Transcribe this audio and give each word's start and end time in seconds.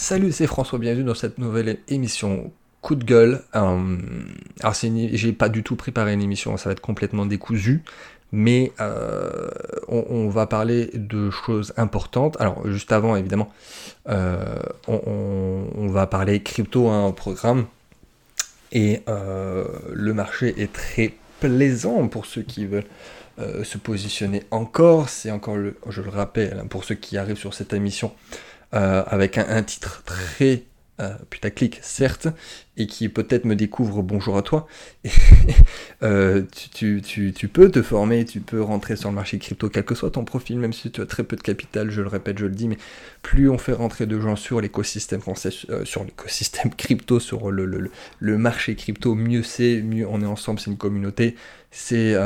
Salut, 0.00 0.30
c'est 0.30 0.46
François, 0.46 0.78
bienvenue 0.78 1.02
dans 1.02 1.16
cette 1.16 1.38
nouvelle 1.38 1.78
émission 1.88 2.52
Coup 2.82 2.94
de 2.94 3.02
gueule. 3.02 3.42
Euh, 3.56 3.96
alors, 4.60 4.74
j'ai 4.80 5.32
pas 5.32 5.48
du 5.48 5.64
tout 5.64 5.74
préparé 5.74 6.12
une 6.12 6.22
émission, 6.22 6.56
ça 6.56 6.68
va 6.68 6.72
être 6.74 6.80
complètement 6.80 7.26
décousu, 7.26 7.82
mais 8.30 8.70
euh, 8.80 9.48
on, 9.88 10.28
va 10.28 10.46
parler 10.46 10.88
de 10.94 11.30
choses 11.30 11.74
importantes. 11.76 12.36
Alors, 12.38 12.64
juste 12.68 12.92
avant, 12.92 13.16
évidemment, 13.16 13.50
euh, 14.08 14.60
on, 14.86 15.88
va 15.88 16.06
parler 16.06 16.44
crypto, 16.44 16.88
hein, 16.88 17.10
programme, 17.10 17.66
et 18.70 19.02
le 19.08 20.12
marché 20.12 20.62
est 20.62 20.72
très 20.72 21.12
plaisant 21.40 22.06
pour 22.06 22.24
ceux 22.24 22.42
qui 22.42 22.66
veulent 22.66 22.86
se 23.64 23.76
positionner 23.78 24.44
encore. 24.52 25.08
C'est 25.08 25.32
encore, 25.32 25.56
le, 25.56 25.76
je 25.88 26.02
le 26.02 26.10
rappelle, 26.10 26.60
hein, 26.62 26.68
pour 26.68 26.84
ceux 26.84 26.94
qui 26.94 27.18
arrivent 27.18 27.36
sur 27.36 27.52
cette 27.52 27.72
émission. 27.72 28.12
Euh, 28.74 29.02
avec 29.06 29.38
un, 29.38 29.62
titre 29.62 30.02
très 30.04 30.64
euh, 31.00 31.14
putaclic, 31.30 31.78
certes, 31.80 32.28
et 32.76 32.86
qui 32.86 33.08
peut-être 33.08 33.46
me 33.46 33.56
découvre 33.56 34.02
bonjour 34.02 34.36
à 34.36 34.42
toi. 34.42 34.66
euh, 36.02 36.42
tu, 36.74 37.00
tu, 37.00 37.48
peux 37.48 37.70
te 37.70 37.80
former, 37.80 38.26
tu 38.26 38.40
peux 38.40 38.60
rentrer 38.60 38.96
sur 38.96 39.08
le 39.08 39.14
marché 39.14 39.38
crypto, 39.38 39.70
quel 39.70 39.86
que 39.86 39.94
soit 39.94 40.10
ton 40.10 40.26
profil, 40.26 40.58
même 40.58 40.74
si 40.74 40.90
tu 40.90 41.00
as 41.00 41.06
très 41.06 41.24
peu 41.24 41.36
de 41.36 41.40
capital, 41.40 41.90
je 41.90 42.02
le 42.02 42.08
répète, 42.08 42.36
je 42.36 42.44
le 42.44 42.54
dis, 42.54 42.68
mais 42.68 42.76
plus 43.22 43.48
on 43.48 43.56
fait 43.56 43.72
rentrer 43.72 44.04
de 44.04 44.20
gens 44.20 44.36
sur 44.36 44.60
l'écosystème 44.60 45.22
français, 45.22 45.50
sur 45.84 46.04
l'écosystème 46.04 46.70
crypto, 46.76 47.20
sur 47.20 47.50
le, 47.50 47.64
le, 47.64 47.90
le, 48.18 48.36
marché 48.36 48.74
crypto, 48.74 49.14
mieux 49.14 49.42
c'est, 49.42 49.80
mieux 49.80 50.06
on 50.06 50.20
est 50.20 50.26
ensemble, 50.26 50.60
c'est 50.60 50.70
une 50.70 50.76
communauté, 50.76 51.36
c'est 51.70 52.18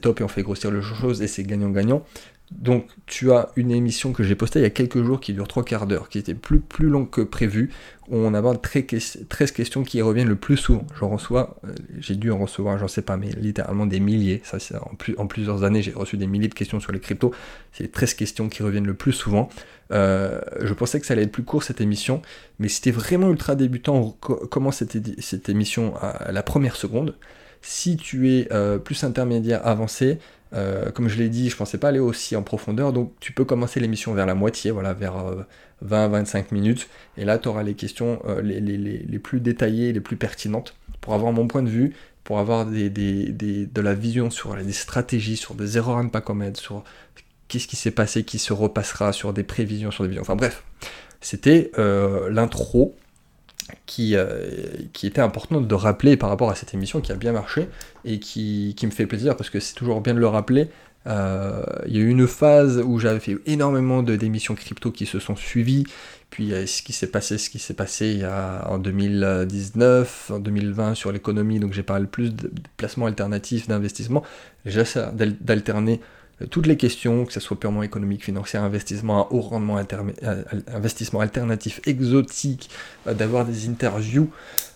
top 0.00 0.20
et 0.20 0.24
on 0.24 0.28
fait 0.28 0.42
grossir 0.42 0.72
le 0.72 0.82
chose 0.82 1.22
et 1.22 1.28
c'est 1.28 1.44
gagnant-gagnant. 1.44 2.04
Donc 2.50 2.88
tu 3.06 3.30
as 3.32 3.50
une 3.54 3.70
émission 3.70 4.12
que 4.12 4.24
j'ai 4.24 4.34
postée 4.34 4.58
il 4.58 4.62
y 4.62 4.66
a 4.66 4.70
quelques 4.70 5.02
jours 5.02 5.20
qui 5.20 5.32
dure 5.32 5.46
trois 5.46 5.64
quarts 5.64 5.86
d'heure, 5.86 6.08
qui 6.08 6.18
était 6.18 6.34
plus, 6.34 6.58
plus 6.58 6.88
longue 6.88 7.08
que 7.08 7.20
prévu, 7.20 7.70
où 8.08 8.16
on 8.16 8.34
aborde 8.34 8.60
13 8.60 9.52
questions 9.52 9.84
qui 9.84 10.02
reviennent 10.02 10.28
le 10.28 10.36
plus 10.36 10.56
souvent. 10.56 10.84
J'en 10.98 11.10
reçois, 11.10 11.56
euh, 11.64 11.72
j'ai 12.00 12.16
dû 12.16 12.32
en 12.32 12.38
recevoir, 12.38 12.76
j'en 12.76 12.88
sais 12.88 13.02
pas, 13.02 13.16
mais 13.16 13.30
littéralement 13.30 13.86
des 13.86 14.00
milliers. 14.00 14.42
Ça, 14.42 14.58
en, 14.82 14.96
plus, 14.96 15.14
en 15.16 15.28
plusieurs 15.28 15.62
années, 15.62 15.80
j'ai 15.80 15.92
reçu 15.92 16.16
des 16.16 16.26
milliers 16.26 16.48
de 16.48 16.54
questions 16.54 16.80
sur 16.80 16.90
les 16.90 16.98
cryptos. 16.98 17.32
C'est 17.72 17.84
les 17.84 17.90
13 17.90 18.14
questions 18.14 18.48
qui 18.48 18.64
reviennent 18.64 18.86
le 18.86 18.94
plus 18.94 19.12
souvent. 19.12 19.48
Euh, 19.92 20.40
je 20.60 20.74
pensais 20.74 20.98
que 20.98 21.06
ça 21.06 21.14
allait 21.14 21.22
être 21.22 21.32
plus 21.32 21.44
court 21.44 21.62
cette 21.62 21.80
émission, 21.80 22.20
mais 22.58 22.68
c'était 22.68 22.90
vraiment 22.90 23.30
ultra 23.30 23.54
débutant, 23.54 23.96
on 23.96 24.10
commence 24.46 24.78
cette, 24.78 25.20
cette 25.20 25.48
émission 25.48 25.94
à 26.00 26.32
la 26.32 26.42
première 26.42 26.74
seconde. 26.74 27.14
Si 27.62 27.96
tu 27.96 28.32
es 28.32 28.48
euh, 28.52 28.78
plus 28.78 29.04
intermédiaire 29.04 29.66
avancé, 29.66 30.18
euh, 30.52 30.90
comme 30.90 31.08
je 31.08 31.16
l'ai 31.16 31.28
dit, 31.28 31.48
je 31.48 31.56
pensais 31.56 31.78
pas 31.78 31.88
aller 31.88 31.98
aussi 31.98 32.34
en 32.36 32.42
profondeur, 32.42 32.92
donc 32.92 33.12
tu 33.20 33.32
peux 33.32 33.44
commencer 33.44 33.80
l'émission 33.80 34.12
vers 34.14 34.26
la 34.26 34.34
moitié, 34.34 34.70
voilà, 34.70 34.94
vers 34.94 35.14
20-25 35.84 36.38
euh, 36.38 36.42
minutes, 36.50 36.88
et 37.16 37.24
là 37.24 37.38
tu 37.38 37.48
auras 37.48 37.62
les 37.62 37.74
questions 37.74 38.20
les, 38.42 39.18
plus 39.18 39.40
détaillées, 39.40 39.92
les 39.92 40.00
plus 40.00 40.16
pertinentes, 40.16 40.74
pour 41.00 41.14
avoir 41.14 41.32
mon 41.32 41.46
point 41.46 41.62
de 41.62 41.68
vue, 41.68 41.94
pour 42.24 42.38
avoir 42.38 42.66
de 42.66 43.80
la 43.80 43.94
vision 43.94 44.30
sur 44.30 44.56
des 44.56 44.72
stratégies, 44.72 45.36
sur 45.36 45.54
des 45.54 45.76
erreurs 45.76 45.98
à 45.98 46.02
ne 46.02 46.10
pas 46.10 46.20
commettre, 46.20 46.60
sur 46.60 46.84
qu'est-ce 47.48 47.68
qui 47.68 47.76
s'est 47.76 47.90
passé, 47.90 48.24
qui 48.24 48.38
se 48.38 48.52
repassera, 48.52 49.12
sur 49.12 49.32
des 49.32 49.44
prévisions, 49.44 49.90
sur 49.90 50.04
des 50.04 50.08
visions, 50.10 50.22
enfin 50.22 50.36
bref, 50.36 50.64
c'était 51.20 51.70
l'intro 51.76 52.96
qui, 53.86 54.16
euh, 54.16 54.48
qui 54.92 55.06
était 55.06 55.20
important 55.20 55.60
de 55.60 55.74
rappeler 55.74 56.16
par 56.16 56.28
rapport 56.28 56.50
à 56.50 56.54
cette 56.54 56.74
émission 56.74 57.00
qui 57.00 57.12
a 57.12 57.16
bien 57.16 57.32
marché 57.32 57.68
et 58.04 58.18
qui, 58.18 58.74
qui 58.76 58.86
me 58.86 58.90
fait 58.90 59.06
plaisir 59.06 59.36
parce 59.36 59.50
que 59.50 59.60
c'est 59.60 59.74
toujours 59.74 60.00
bien 60.00 60.14
de 60.14 60.20
le 60.20 60.26
rappeler. 60.26 60.68
Euh, 61.06 61.62
il 61.86 61.96
y 61.96 61.98
a 61.98 62.02
eu 62.02 62.08
une 62.08 62.26
phase 62.26 62.82
où 62.84 62.98
j'avais 62.98 63.20
fait 63.20 63.38
énormément 63.46 64.02
d'émissions 64.02 64.54
crypto 64.54 64.90
qui 64.90 65.06
se 65.06 65.18
sont 65.18 65.34
suivies, 65.34 65.84
puis 66.28 66.52
ce 66.66 66.82
qui 66.82 66.92
s'est 66.92 67.06
passé, 67.06 67.38
ce 67.38 67.48
qui 67.48 67.58
s'est 67.58 67.74
passé 67.74 68.08
il 68.08 68.18
y 68.18 68.24
a, 68.24 68.68
en 68.68 68.78
2019, 68.78 70.32
en 70.34 70.38
2020 70.38 70.94
sur 70.94 71.10
l'économie, 71.10 71.58
donc 71.58 71.72
j'ai 71.72 71.82
parlé 71.82 72.06
plus 72.06 72.34
de 72.34 72.52
placements 72.76 73.06
alternatifs, 73.06 73.66
d'investissement. 73.66 74.22
J'essaie 74.66 75.06
d'alterner 75.40 76.00
toutes 76.48 76.66
les 76.66 76.76
questions, 76.76 77.26
que 77.26 77.32
ce 77.32 77.40
soit 77.40 77.58
purement 77.58 77.82
économique, 77.82 78.24
financier, 78.24 78.58
investissement 78.58 79.26
à 79.26 79.32
haut 79.32 79.40
rendement, 79.40 79.78
euh, 79.78 80.42
investissement 80.68 81.20
alternatif, 81.20 81.80
exotique, 81.86 82.70
euh, 83.06 83.14
d'avoir 83.14 83.44
des 83.44 83.68
interviews, 83.68 84.30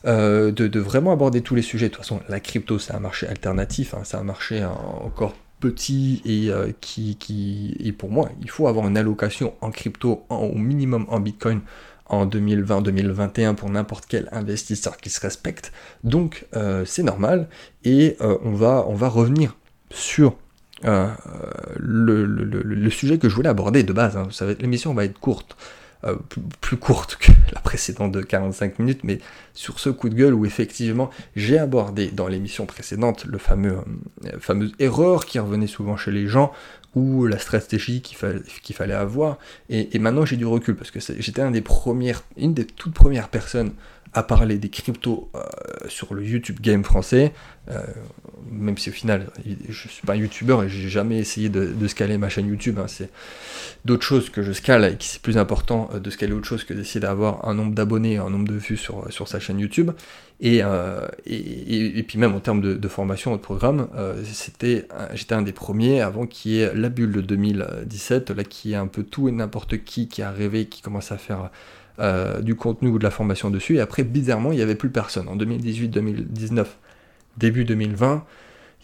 euh, 0.05 0.53
de, 0.53 0.81
vraiment 0.81 1.13
aborder 1.13 1.41
tous 1.41 1.55
les 1.55 1.63
sujets. 1.63 1.89
De 1.89 1.95
toute 1.95 2.03
façon, 2.03 2.21
la 2.29 2.41
crypto, 2.41 2.79
c'est 2.79 2.95
un 2.95 3.01
marché 3.01 3.27
alternatif, 3.27 3.95
hein, 3.95 4.03
c'est 4.05 4.17
un 4.17 4.25
marché 4.25 4.65
encore 4.65 5.35
petit 5.61 6.21
et 6.27 6.51
qui, 6.83 7.95
pour 7.97 8.11
moi, 8.11 8.29
il 8.43 8.51
faut 8.51 8.69
avoir 8.69 8.87
une 8.87 8.99
allocation 8.99 9.55
en 9.63 9.71
crypto, 9.71 10.27
au 10.29 10.55
minimum 10.55 11.07
en 11.09 11.21
Bitcoin 11.21 11.63
en 12.07 12.27
2020-2021 12.27 13.55
pour 13.55 13.71
n'importe 13.71 14.05
quel 14.07 14.29
investisseur 14.31 14.99
qui 14.99 15.09
se 15.09 15.21
respecte. 15.21 15.73
Donc 16.03 16.45
c'est 16.85 17.03
normal 17.03 17.49
et 17.83 18.19
on, 18.21 18.53
va, 18.53 18.85
on 18.89 18.95
va 18.95 19.09
revenir 19.09 19.57
sur 19.91 20.37
euh, 20.85 21.09
le, 21.77 22.91
sujet 22.91 23.19
que 23.19 23.29
je 23.29 23.35
voulais 23.35 23.49
aborder 23.49 23.83
de 23.83 23.93
base. 23.93 24.17
Hein, 24.17 24.29
l'émission 24.61 24.93
va 24.93 25.05
être 25.05 25.19
courte, 25.19 25.57
euh, 26.05 26.17
plus, 26.61 26.77
courte 26.77 27.17
que 27.17 27.33
la 27.55 27.61
précédente 27.61 28.13
de 28.13 28.21
45 28.21 28.79
minutes, 28.79 29.01
mais 29.05 29.21
sur 29.55 29.79
ce 29.79 29.89
coup 29.89 30.09
de 30.09 30.15
gueule 30.15 30.35
où 30.35 30.45
effectivement 30.45 31.11
j'ai 31.37 31.59
abordé 31.59 32.09
dans 32.09 32.29
l'émission 32.29 32.67
précédente 32.67 33.25
le 33.25 33.39
fameux 33.39 33.79
euh, 34.27 34.39
fameuse 34.41 34.73
erreur 34.79 35.27
qui 35.27 35.39
revenait 35.39 35.67
souvent 35.67 35.97
chez 35.97 36.11
les 36.11 36.27
gens 36.27 36.53
ou 36.95 37.27
la 37.27 37.39
stratégie 37.39 38.03
qu'il 38.03 38.17
fallait, 38.17 38.43
qu'il 38.63 38.77
fallait 38.77 38.95
avoir. 38.95 39.39
Et, 39.71 39.99
maintenant 39.99 40.25
j'ai 40.25 40.37
du 40.37 40.47
recul 40.47 40.77
parce 40.77 40.91
que 40.91 41.01
j'étais 41.01 41.43
un 41.43 41.51
des 41.51 41.63
premières, 41.63 42.23
une 42.37 42.55
des 42.55 42.67
toutes 42.67 42.95
premières 42.95 43.29
personnes 43.29 43.73
à 44.15 44.23
parler 44.23 44.59
des 44.59 44.69
cryptos 44.69 45.31
sur 45.89 46.15
le 46.15 46.25
YouTube 46.25 46.61
Game 46.61 46.85
français 46.85 47.33
même 48.51 48.77
si 48.79 48.91
au 48.91 48.93
final, 48.93 49.27
je 49.69 49.89
suis 49.89 50.07
pas 50.07 50.15
un 50.15 50.17
youtubeur 50.17 50.63
et 50.63 50.69
j'ai 50.69 50.89
jamais 50.89 51.19
essayé 51.19 51.49
de, 51.49 51.89
scaler 51.89 52.19
ma 52.19 52.29
chaîne 52.29 52.49
YouTube. 52.49 52.79
Hein. 52.79 52.87
c'est 52.89 53.11
d'autres 53.85 54.03
choses 54.03 54.31
que 54.31 54.43
je 54.43 54.53
scale 54.53 54.85
et 54.85 54.97
qui 54.97 55.09
c'est 55.09 55.21
plus 55.21 55.39
important 55.39 55.91
euh, 55.95 55.99
de 55.99 56.11
scaler 56.11 56.33
autre 56.33 56.47
chose 56.47 56.65
que 56.65 56.73
d'essayer 56.73 57.01
d'avoir 57.01 57.47
un 57.47 57.55
nombre 57.55 57.75
d'abonnés, 57.75 58.17
un 58.17 58.31
nombre 58.31 58.49
de 58.49 58.55
vues 58.55 58.77
sur, 58.77 59.13
sur 59.13 59.29
sa 59.29 59.41
chaîne 59.41 59.59
YouTube. 59.59 59.91
Et, 60.41 60.61
euh, 60.63 61.07
et, 61.27 62.03
puis 62.03 62.19
même 62.19 62.35
en 62.35 62.41
termes 62.41 62.61
de, 62.61 62.89
formation, 62.89 63.33
de 63.33 63.41
programme, 63.41 63.89
euh, 63.97 64.21
c'était, 64.25 64.89
j'étais 65.15 65.35
un 65.35 65.43
des 65.43 65.53
premiers 65.53 66.01
avant 66.01 66.27
qui 66.27 66.59
est 66.59 66.75
la 66.75 66.89
bulle 66.89 67.13
de 67.13 67.21
2017, 67.21 68.31
là 68.31 68.43
qui 68.43 68.73
est 68.73 68.77
un 68.77 68.89
peu 68.89 69.05
tout 69.05 69.29
et 69.29 69.33
n'importe 69.33 69.85
qui 69.85 70.09
qui 70.09 70.23
a 70.23 70.33
rêvé, 70.33 70.67
qui 70.67 70.83
commence 70.83 71.13
à 71.13 71.19
faire 71.19 71.51
du 71.99 72.55
contenu 72.55 72.89
ou 72.89 72.99
de 72.99 73.05
la 73.05 73.11
formation 73.11 73.51
dessus. 73.51 73.77
Et 73.77 73.81
après, 73.81 74.03
bizarrement, 74.03 74.53
il 74.53 74.57
n'y 74.57 74.63
avait 74.63 74.75
plus 74.75 74.91
personne. 74.91 75.29
En 75.29 75.37
2018-2019, 75.37 76.67
début 77.37 77.65
2020, 77.65 78.25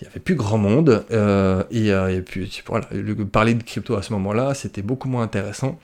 il 0.00 0.04
n'y 0.04 0.10
avait 0.10 0.20
plus 0.20 0.34
grand 0.34 0.58
monde, 0.58 1.04
euh, 1.10 1.62
euh, 1.72 2.08
et, 2.08 2.22
puis 2.22 2.62
voilà, 2.66 2.88
parler 3.30 3.54
de 3.54 3.62
crypto 3.62 3.96
à 3.96 4.02
ce 4.02 4.12
moment-là, 4.14 4.54
c'était 4.54 4.82
beaucoup 4.82 5.08
moins 5.08 5.22
intéressant, 5.22 5.78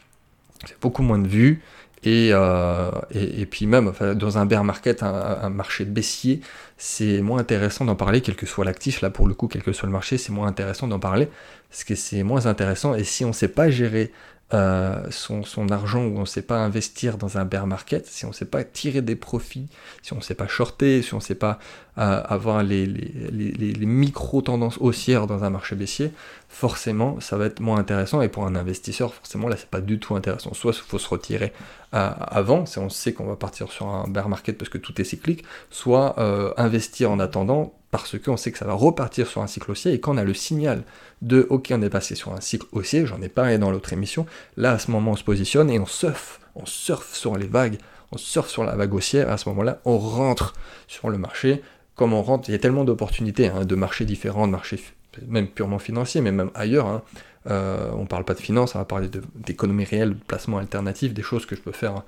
c'est 0.64 0.80
beaucoup 0.80 1.02
moins 1.02 1.18
de 1.18 1.28
vues, 1.28 1.60
et, 2.02 2.30
euh, 2.32 2.90
et, 3.10 3.44
puis 3.44 3.66
même 3.66 3.92
dans 4.14 4.38
un 4.38 4.46
bear 4.46 4.64
market, 4.64 5.02
un, 5.02 5.50
marché 5.50 5.84
baissier, 5.84 6.40
c'est 6.78 7.20
moins 7.20 7.40
intéressant 7.40 7.84
d'en 7.84 7.94
parler, 7.94 8.22
quel 8.22 8.36
que 8.36 8.46
soit 8.46 8.64
l'actif, 8.64 9.02
là 9.02 9.10
pour 9.10 9.28
le 9.28 9.34
coup, 9.34 9.48
quel 9.48 9.62
que 9.62 9.72
soit 9.72 9.86
le 9.86 9.92
marché, 9.92 10.16
c'est 10.16 10.32
moins 10.32 10.46
intéressant 10.46 10.88
d'en 10.88 10.98
parler, 10.98 11.28
parce 11.68 11.84
que 11.84 11.94
c'est 11.94 12.22
moins 12.22 12.46
intéressant, 12.46 12.94
et 12.94 13.04
si 13.04 13.24
on 13.24 13.28
ne 13.28 13.34
sait 13.34 13.48
pas 13.48 13.68
gérer 13.68 14.12
euh, 14.54 15.02
son, 15.10 15.42
son, 15.42 15.70
argent 15.70 16.04
ou 16.04 16.18
on 16.18 16.20
ne 16.20 16.24
sait 16.24 16.42
pas 16.42 16.58
investir 16.58 17.18
dans 17.18 17.36
un 17.36 17.44
bear 17.44 17.66
market, 17.66 18.06
si 18.06 18.24
on 18.26 18.28
ne 18.28 18.32
sait 18.32 18.44
pas 18.44 18.62
tirer 18.62 19.02
des 19.02 19.16
profits, 19.16 19.66
si 20.02 20.12
on 20.12 20.16
ne 20.16 20.20
sait 20.20 20.36
pas 20.36 20.46
shorter, 20.46 21.02
si 21.02 21.14
on 21.14 21.16
ne 21.16 21.22
sait 21.22 21.34
pas 21.34 21.58
euh, 21.98 22.22
avoir 22.24 22.62
les, 22.62 22.86
les, 22.86 23.50
les, 23.50 23.86
micro-tendances 23.86 24.78
haussières 24.78 25.26
dans 25.26 25.42
un 25.42 25.50
marché 25.50 25.74
baissier, 25.74 26.12
forcément 26.48 27.18
ça 27.18 27.36
va 27.36 27.46
être 27.46 27.58
moins 27.58 27.78
intéressant 27.78 28.22
et 28.22 28.28
pour 28.28 28.46
un 28.46 28.54
investisseur, 28.54 29.12
forcément 29.14 29.48
là 29.48 29.56
c'est 29.56 29.68
pas 29.68 29.80
du 29.80 29.98
tout 29.98 30.14
intéressant. 30.14 30.54
Soit 30.54 30.76
il 30.76 30.88
faut 30.88 30.98
se 30.98 31.08
retirer 31.08 31.52
euh, 31.94 32.10
avant, 32.16 32.66
si 32.66 32.78
on 32.78 32.88
sait 32.88 33.12
qu'on 33.14 33.26
va 33.26 33.34
partir 33.34 33.72
sur 33.72 33.88
un 33.88 34.06
bear 34.06 34.28
market 34.28 34.56
parce 34.56 34.68
que 34.68 34.78
tout 34.78 35.00
est 35.00 35.04
cyclique, 35.04 35.42
soit 35.70 36.14
investir 36.56 37.10
en 37.10 37.18
attendant 37.18 37.74
parce 38.02 38.18
qu'on 38.18 38.36
sait 38.36 38.52
que 38.52 38.58
ça 38.58 38.64
va 38.64 38.74
repartir 38.74 39.26
sur 39.26 39.42
un 39.42 39.46
cycle 39.46 39.70
haussier, 39.70 39.92
et 39.92 40.00
quand 40.00 40.14
on 40.14 40.18
a 40.18 40.24
le 40.24 40.34
signal 40.34 40.82
de 41.22 41.46
OK, 41.50 41.72
on 41.72 41.82
est 41.82 41.90
passé 41.90 42.14
sur 42.14 42.32
un 42.32 42.40
cycle 42.40 42.66
haussier, 42.72 43.06
j'en 43.06 43.20
ai 43.22 43.28
parlé 43.28 43.58
dans 43.58 43.70
l'autre 43.70 43.92
émission, 43.92 44.26
là 44.56 44.72
à 44.72 44.78
ce 44.78 44.90
moment 44.90 45.12
on 45.12 45.16
se 45.16 45.24
positionne 45.24 45.70
et 45.70 45.78
on 45.78 45.86
surfe, 45.86 46.40
on 46.54 46.66
surfe 46.66 47.14
sur 47.14 47.36
les 47.36 47.46
vagues, 47.46 47.78
on 48.12 48.16
surfe 48.16 48.48
sur 48.48 48.64
la 48.64 48.76
vague 48.76 48.94
haussière, 48.94 49.30
à 49.30 49.36
ce 49.36 49.48
moment-là 49.50 49.80
on 49.84 49.98
rentre 49.98 50.54
sur 50.86 51.10
le 51.10 51.18
marché, 51.18 51.62
comme 51.94 52.12
on 52.12 52.22
rentre, 52.22 52.48
il 52.48 52.52
y 52.52 52.54
a 52.54 52.58
tellement 52.58 52.84
d'opportunités, 52.84 53.48
hein, 53.48 53.64
de 53.64 53.74
marchés 53.74 54.04
différents, 54.04 54.46
de 54.46 54.52
marchés 54.52 54.78
même 55.26 55.48
purement 55.48 55.78
financiers, 55.78 56.20
mais 56.20 56.32
même 56.32 56.50
ailleurs, 56.54 56.86
hein. 56.86 57.02
euh, 57.48 57.90
on 57.94 58.02
ne 58.02 58.06
parle 58.06 58.24
pas 58.24 58.34
de 58.34 58.40
finance, 58.40 58.74
on 58.74 58.78
va 58.78 58.84
parler 58.84 59.08
d'économie 59.34 59.84
réelle, 59.84 60.10
de 60.10 60.24
placement 60.26 60.58
alternatif, 60.58 61.14
des 61.14 61.22
choses 61.22 61.46
que 61.46 61.56
je 61.56 61.60
peux 61.60 61.72
faire 61.72 62.02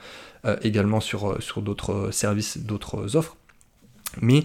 euh, 0.44 0.56
également 0.62 1.00
sur, 1.00 1.32
euh, 1.32 1.40
sur 1.40 1.62
d'autres 1.62 2.10
services, 2.10 2.58
d'autres 2.58 3.16
offres. 3.16 3.36
Mais 4.20 4.44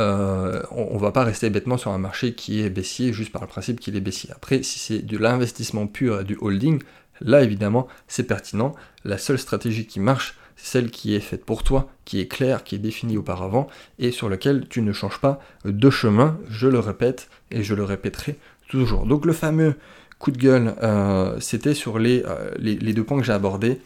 euh, 0.00 0.62
on, 0.70 0.94
ne 0.94 0.98
va 0.98 1.12
pas 1.12 1.24
rester 1.24 1.50
bêtement 1.50 1.76
sur 1.76 1.90
un 1.90 1.98
marché 1.98 2.34
qui 2.34 2.60
est 2.60 2.70
baissier 2.70 3.12
juste 3.12 3.32
par 3.32 3.42
le 3.42 3.48
principe 3.48 3.80
qu'il 3.80 3.96
est 3.96 4.00
baissier. 4.00 4.30
Après, 4.32 4.62
si 4.62 4.78
c'est 4.78 4.98
de 5.00 5.18
l'investissement 5.18 5.86
pur 5.86 6.20
et 6.20 6.24
du 6.24 6.36
holding, 6.40 6.80
Là, 7.20 7.42
évidemment, 7.42 7.86
c'est 8.08 8.24
pertinent. 8.24 8.74
La 9.04 9.18
seule 9.18 9.38
stratégie 9.38 9.86
qui 9.86 10.00
marche, 10.00 10.36
c'est 10.56 10.66
celle 10.66 10.90
qui 10.90 11.14
est 11.14 11.20
faite 11.20 11.44
pour 11.44 11.62
toi, 11.62 11.88
qui 12.04 12.20
est 12.20 12.26
claire, 12.26 12.64
qui 12.64 12.74
est 12.74 12.78
définie 12.78 13.16
auparavant, 13.16 13.68
et 13.98 14.10
sur 14.10 14.28
laquelle 14.28 14.66
tu 14.68 14.82
ne 14.82 14.92
changes 14.92 15.20
pas 15.20 15.40
de 15.64 15.90
chemin, 15.90 16.38
je 16.48 16.68
le 16.68 16.78
répète, 16.78 17.28
et 17.50 17.62
je 17.62 17.74
le 17.74 17.84
répéterai 17.84 18.36
toujours. 18.68 19.06
Donc 19.06 19.26
le 19.26 19.32
fameux 19.32 19.76
coup 20.18 20.30
de 20.30 20.38
gueule, 20.38 20.74
euh, 20.82 21.38
c'était 21.40 21.74
sur 21.74 21.98
les, 21.98 22.22
euh, 22.24 22.50
les, 22.58 22.92
deux 22.92 23.04
points 23.04 23.18
que 23.18 23.24
j'ai 23.24 23.32
abordés. 23.32 23.80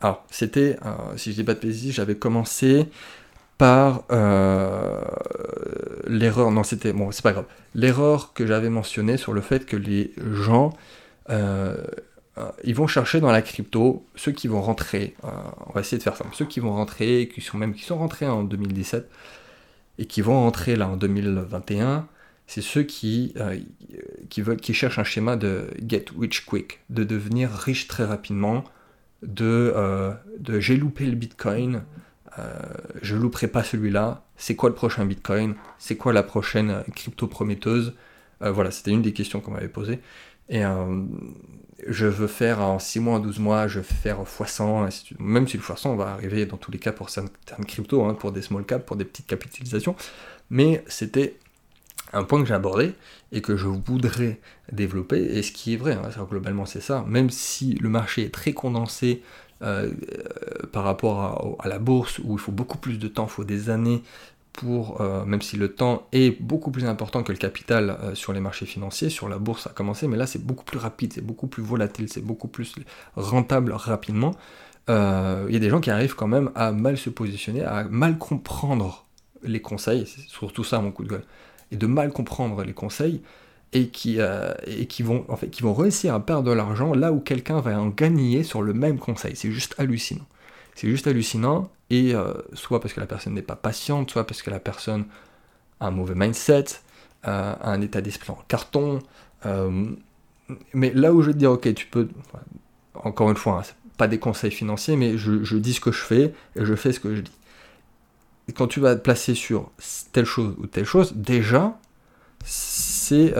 Alors, 0.00 0.24
c'était, 0.30 0.76
si 1.16 1.30
je 1.30 1.36
dis 1.36 1.44
pas 1.44 1.54
de 1.54 1.60
plaisir, 1.60 1.92
j'avais 1.94 2.16
commencé 2.16 2.86
par 3.62 4.04
l'erreur, 6.06 6.50
non 6.50 6.64
c'était, 6.64 6.92
bon 6.92 7.12
c'est 7.12 7.22
pas 7.22 7.32
grave, 7.32 7.46
l'erreur 7.74 8.32
que 8.32 8.46
j'avais 8.46 8.70
mentionnée 8.70 9.16
sur 9.16 9.32
le 9.32 9.40
fait 9.40 9.66
que 9.66 9.76
les 9.76 10.12
gens 10.32 10.72
euh, 12.38 12.50
ils 12.64 12.74
vont 12.74 12.86
chercher 12.86 13.20
dans 13.20 13.30
la 13.30 13.42
crypto 13.42 14.06
ceux 14.14 14.32
qui 14.32 14.48
vont 14.48 14.62
rentrer. 14.62 15.14
Euh, 15.24 15.28
on 15.66 15.72
va 15.72 15.80
essayer 15.80 15.98
de 15.98 16.02
faire 16.02 16.16
ça. 16.16 16.24
Ceux 16.32 16.46
qui 16.46 16.60
vont 16.60 16.72
rentrer, 16.72 17.30
qui 17.32 17.40
sont 17.40 17.58
même 17.58 17.74
qui 17.74 17.82
sont 17.82 17.98
rentrés 17.98 18.26
en 18.26 18.42
2017 18.42 19.08
et 19.98 20.06
qui 20.06 20.22
vont 20.22 20.40
rentrer 20.40 20.76
là 20.76 20.88
en 20.88 20.96
2021, 20.96 22.06
c'est 22.46 22.62
ceux 22.62 22.82
qui, 22.82 23.34
euh, 23.36 23.58
qui, 24.30 24.40
veulent, 24.40 24.56
qui 24.56 24.72
cherchent 24.72 24.98
un 24.98 25.04
schéma 25.04 25.36
de 25.36 25.68
get 25.86 26.06
rich 26.18 26.46
quick, 26.46 26.80
de 26.88 27.04
devenir 27.04 27.50
riche 27.50 27.86
très 27.86 28.04
rapidement, 28.04 28.64
de, 29.22 29.74
de 30.38 30.58
j'ai 30.58 30.76
loupé 30.76 31.06
le 31.06 31.14
Bitcoin, 31.14 31.82
je 33.02 33.16
louperai 33.16 33.48
pas 33.48 33.62
celui-là, 33.62 34.24
c'est 34.36 34.56
quoi 34.56 34.68
le 34.68 34.74
prochain 34.74 35.04
Bitcoin, 35.04 35.54
c'est 35.78 35.96
quoi 35.96 36.12
la 36.12 36.22
prochaine 36.22 36.82
crypto 36.94 37.26
prometteuse. 37.26 37.94
voilà, 38.40 38.70
c'était 38.70 38.90
une 38.90 39.02
des 39.02 39.12
questions 39.12 39.40
qu'on 39.40 39.52
m'avait 39.52 39.68
posées. 39.68 40.00
Et 40.48 40.62
je 41.86 42.06
veux 42.06 42.26
faire 42.26 42.60
en 42.60 42.78
6 42.78 43.00
mois, 43.00 43.16
en 43.16 43.20
12 43.20 43.38
mois, 43.38 43.68
je 43.68 43.78
veux 43.78 43.84
faire 43.84 44.22
x100, 44.22 45.16
même 45.18 45.48
si 45.48 45.56
le 45.56 45.62
x100 45.62 45.96
va 45.96 46.08
arriver 46.08 46.46
dans 46.46 46.56
tous 46.56 46.70
les 46.70 46.78
cas 46.78 46.92
pour 46.92 47.10
certaines 47.10 47.64
cryptos, 47.66 48.04
hein, 48.04 48.14
pour 48.14 48.32
des 48.32 48.42
small 48.42 48.64
caps, 48.64 48.84
pour 48.84 48.96
des 48.96 49.04
petites 49.04 49.26
capitalisations, 49.26 49.96
mais 50.50 50.84
c'était 50.86 51.36
un 52.12 52.24
point 52.24 52.40
que 52.40 52.46
j'ai 52.46 52.54
abordé 52.54 52.92
et 53.32 53.40
que 53.40 53.56
je 53.56 53.66
voudrais 53.66 54.38
développer, 54.70 55.18
et 55.18 55.42
ce 55.42 55.50
qui 55.50 55.74
est 55.74 55.76
vrai, 55.76 55.92
hein, 55.92 56.26
globalement 56.28 56.66
c'est 56.66 56.80
ça, 56.80 57.04
même 57.08 57.30
si 57.30 57.74
le 57.74 57.88
marché 57.88 58.24
est 58.24 58.34
très 58.34 58.52
condensé 58.52 59.22
euh, 59.62 59.90
euh, 60.12 60.66
par 60.72 60.84
rapport 60.84 61.56
à, 61.62 61.68
la 61.68 61.78
bourse, 61.78 62.18
où 62.24 62.32
il 62.32 62.38
faut 62.38 62.52
beaucoup 62.52 62.78
plus 62.78 62.98
de 62.98 63.08
temps, 63.08 63.24
il 63.24 63.30
faut 63.30 63.44
des 63.44 63.70
années 63.70 64.02
pour, 64.52 65.00
euh, 65.00 65.24
même 65.24 65.42
si 65.42 65.56
le 65.56 65.72
temps 65.74 66.06
est 66.12 66.40
beaucoup 66.42 66.70
plus 66.70 66.84
important 66.84 67.22
que 67.22 67.32
le 67.32 67.38
capital 67.38 67.98
sur 68.14 68.32
les 68.32 68.40
marchés 68.40 68.66
financiers, 68.66 69.10
sur 69.10 69.28
la 69.28 69.38
bourse 69.38 69.66
a 69.66 69.70
commencé, 69.70 70.08
mais 70.08 70.16
là 70.16 70.26
c'est 70.26 70.44
beaucoup 70.44 70.64
plus 70.64 70.78
rapide, 70.78 71.12
c'est 71.12 71.24
beaucoup 71.24 71.46
plus 71.46 71.62
volatile, 71.62 72.08
c'est 72.08 72.24
beaucoup 72.24 72.48
plus 72.48 72.74
rentable 73.16 73.72
rapidement. 73.72 74.32
Il 74.88 74.94
y 75.50 75.56
a 75.56 75.60
des 75.60 75.70
gens 75.70 75.80
qui 75.80 75.90
arrivent 75.90 76.16
quand 76.16 76.26
même 76.26 76.50
à 76.54 76.72
mal 76.72 76.96
se 76.98 77.10
positionner, 77.10 77.62
à 77.62 77.84
mal 77.84 78.18
comprendre 78.18 79.06
les 79.42 79.60
conseils, 79.60 80.06
c'est 80.06 80.28
surtout 80.28 80.64
ça 80.64 80.80
mon 80.80 80.90
coup 80.90 81.04
de 81.04 81.08
gueule, 81.08 81.24
et 81.70 81.76
de 81.76 81.86
mal 81.86 82.12
comprendre 82.12 82.62
les 82.64 82.74
conseils, 82.74 83.22
et 83.72 83.88
qui, 83.88 84.18
et 84.66 84.86
qui, 84.86 85.02
vont, 85.02 85.24
en 85.28 85.36
fait, 85.36 85.48
qui 85.48 85.62
vont 85.62 85.72
réussir 85.72 86.14
à 86.14 86.20
perdre 86.20 86.50
de 86.50 86.52
l'argent 86.52 86.94
là 86.94 87.12
où 87.12 87.20
quelqu'un 87.20 87.60
va 87.60 87.80
en 87.80 87.88
gagner 87.88 88.42
sur 88.42 88.62
le 88.62 88.74
même 88.74 88.98
conseil. 88.98 89.34
C'est 89.34 89.50
juste 89.50 89.74
hallucinant. 89.78 90.26
C'est 90.74 90.88
juste 90.88 91.06
hallucinant, 91.06 91.70
et 91.92 92.14
euh, 92.14 92.32
soit 92.54 92.80
parce 92.80 92.94
que 92.94 93.00
la 93.00 93.06
personne 93.06 93.34
n'est 93.34 93.42
pas 93.42 93.56
patiente, 93.56 94.10
soit 94.10 94.26
parce 94.26 94.40
que 94.40 94.50
la 94.50 94.60
personne 94.60 95.04
a 95.78 95.88
un 95.88 95.90
mauvais 95.90 96.14
mindset, 96.14 96.64
euh, 97.26 97.54
a 97.60 97.70
un 97.70 97.82
état 97.82 98.00
d'esprit 98.00 98.30
en 98.30 98.38
carton. 98.48 99.00
Euh, 99.44 99.90
mais 100.72 100.90
là 100.94 101.12
où 101.12 101.20
je 101.20 101.26
vais 101.28 101.32
te 101.34 101.38
dire, 101.38 101.52
ok, 101.52 101.74
tu 101.74 101.86
peux, 101.86 102.08
encore 102.94 103.30
une 103.30 103.36
fois, 103.36 103.60
hein, 103.60 103.72
pas 103.98 104.08
des 104.08 104.18
conseils 104.18 104.50
financiers, 104.50 104.96
mais 104.96 105.18
je, 105.18 105.56
dis 105.56 105.74
ce 105.74 105.80
que 105.80 105.92
je 105.92 106.00
fais 106.00 106.34
et 106.56 106.64
je 106.64 106.74
fais 106.74 106.92
ce 106.92 107.00
que 107.00 107.14
je 107.14 107.20
dis. 107.20 107.32
Quand 108.54 108.68
tu 108.68 108.80
vas 108.80 108.96
te 108.96 109.00
placer 109.02 109.34
sur 109.34 109.70
telle 110.12 110.24
chose 110.24 110.56
ou 110.58 110.66
telle 110.66 110.86
chose, 110.86 111.12
déjà, 111.14 111.78
c'est 112.44 113.34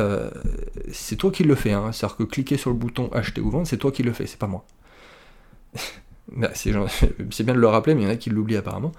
c'est 0.92 1.16
toi 1.16 1.30
qui 1.30 1.44
le 1.44 1.54
fais. 1.54 1.72
Hein. 1.72 1.92
C'est-à-dire 1.92 2.16
que 2.16 2.24
cliquer 2.24 2.56
sur 2.56 2.70
le 2.70 2.76
bouton 2.76 3.08
acheter 3.12 3.40
ou 3.40 3.50
vendre, 3.50 3.66
c'est 3.66 3.78
toi 3.78 3.92
qui 3.92 4.02
le 4.02 4.12
fais, 4.12 4.26
c'est 4.26 4.38
pas 4.38 4.46
moi. 4.46 4.64
Bah, 6.34 6.50
c'est 6.54 6.70
bien 6.70 7.54
de 7.54 7.58
le 7.58 7.66
rappeler, 7.66 7.94
mais 7.94 8.02
il 8.02 8.04
y 8.04 8.06
en 8.08 8.12
a 8.12 8.16
qui 8.16 8.30
l'oublient 8.30 8.56
apparemment. 8.56 8.92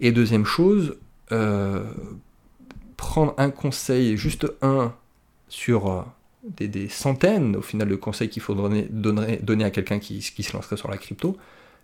Et 0.00 0.12
deuxième 0.12 0.44
chose, 0.44 0.96
euh, 1.32 1.84
prendre 2.96 3.34
un 3.38 3.50
conseil, 3.50 4.16
juste 4.16 4.46
un, 4.62 4.94
sur 5.48 5.90
euh, 5.90 6.02
des, 6.58 6.88
centaines, 6.88 7.56
au 7.56 7.62
final, 7.62 7.88
de 7.88 7.96
conseils 7.96 8.28
qu'il 8.28 8.42
faut 8.42 8.54
donner, 8.54 8.88
donner, 8.90 9.64
à 9.64 9.70
quelqu'un 9.70 9.98
qui, 9.98 10.18
qui, 10.18 10.42
se 10.42 10.52
lancerait 10.52 10.76
sur 10.76 10.90
la 10.90 10.96
crypto, 10.96 11.36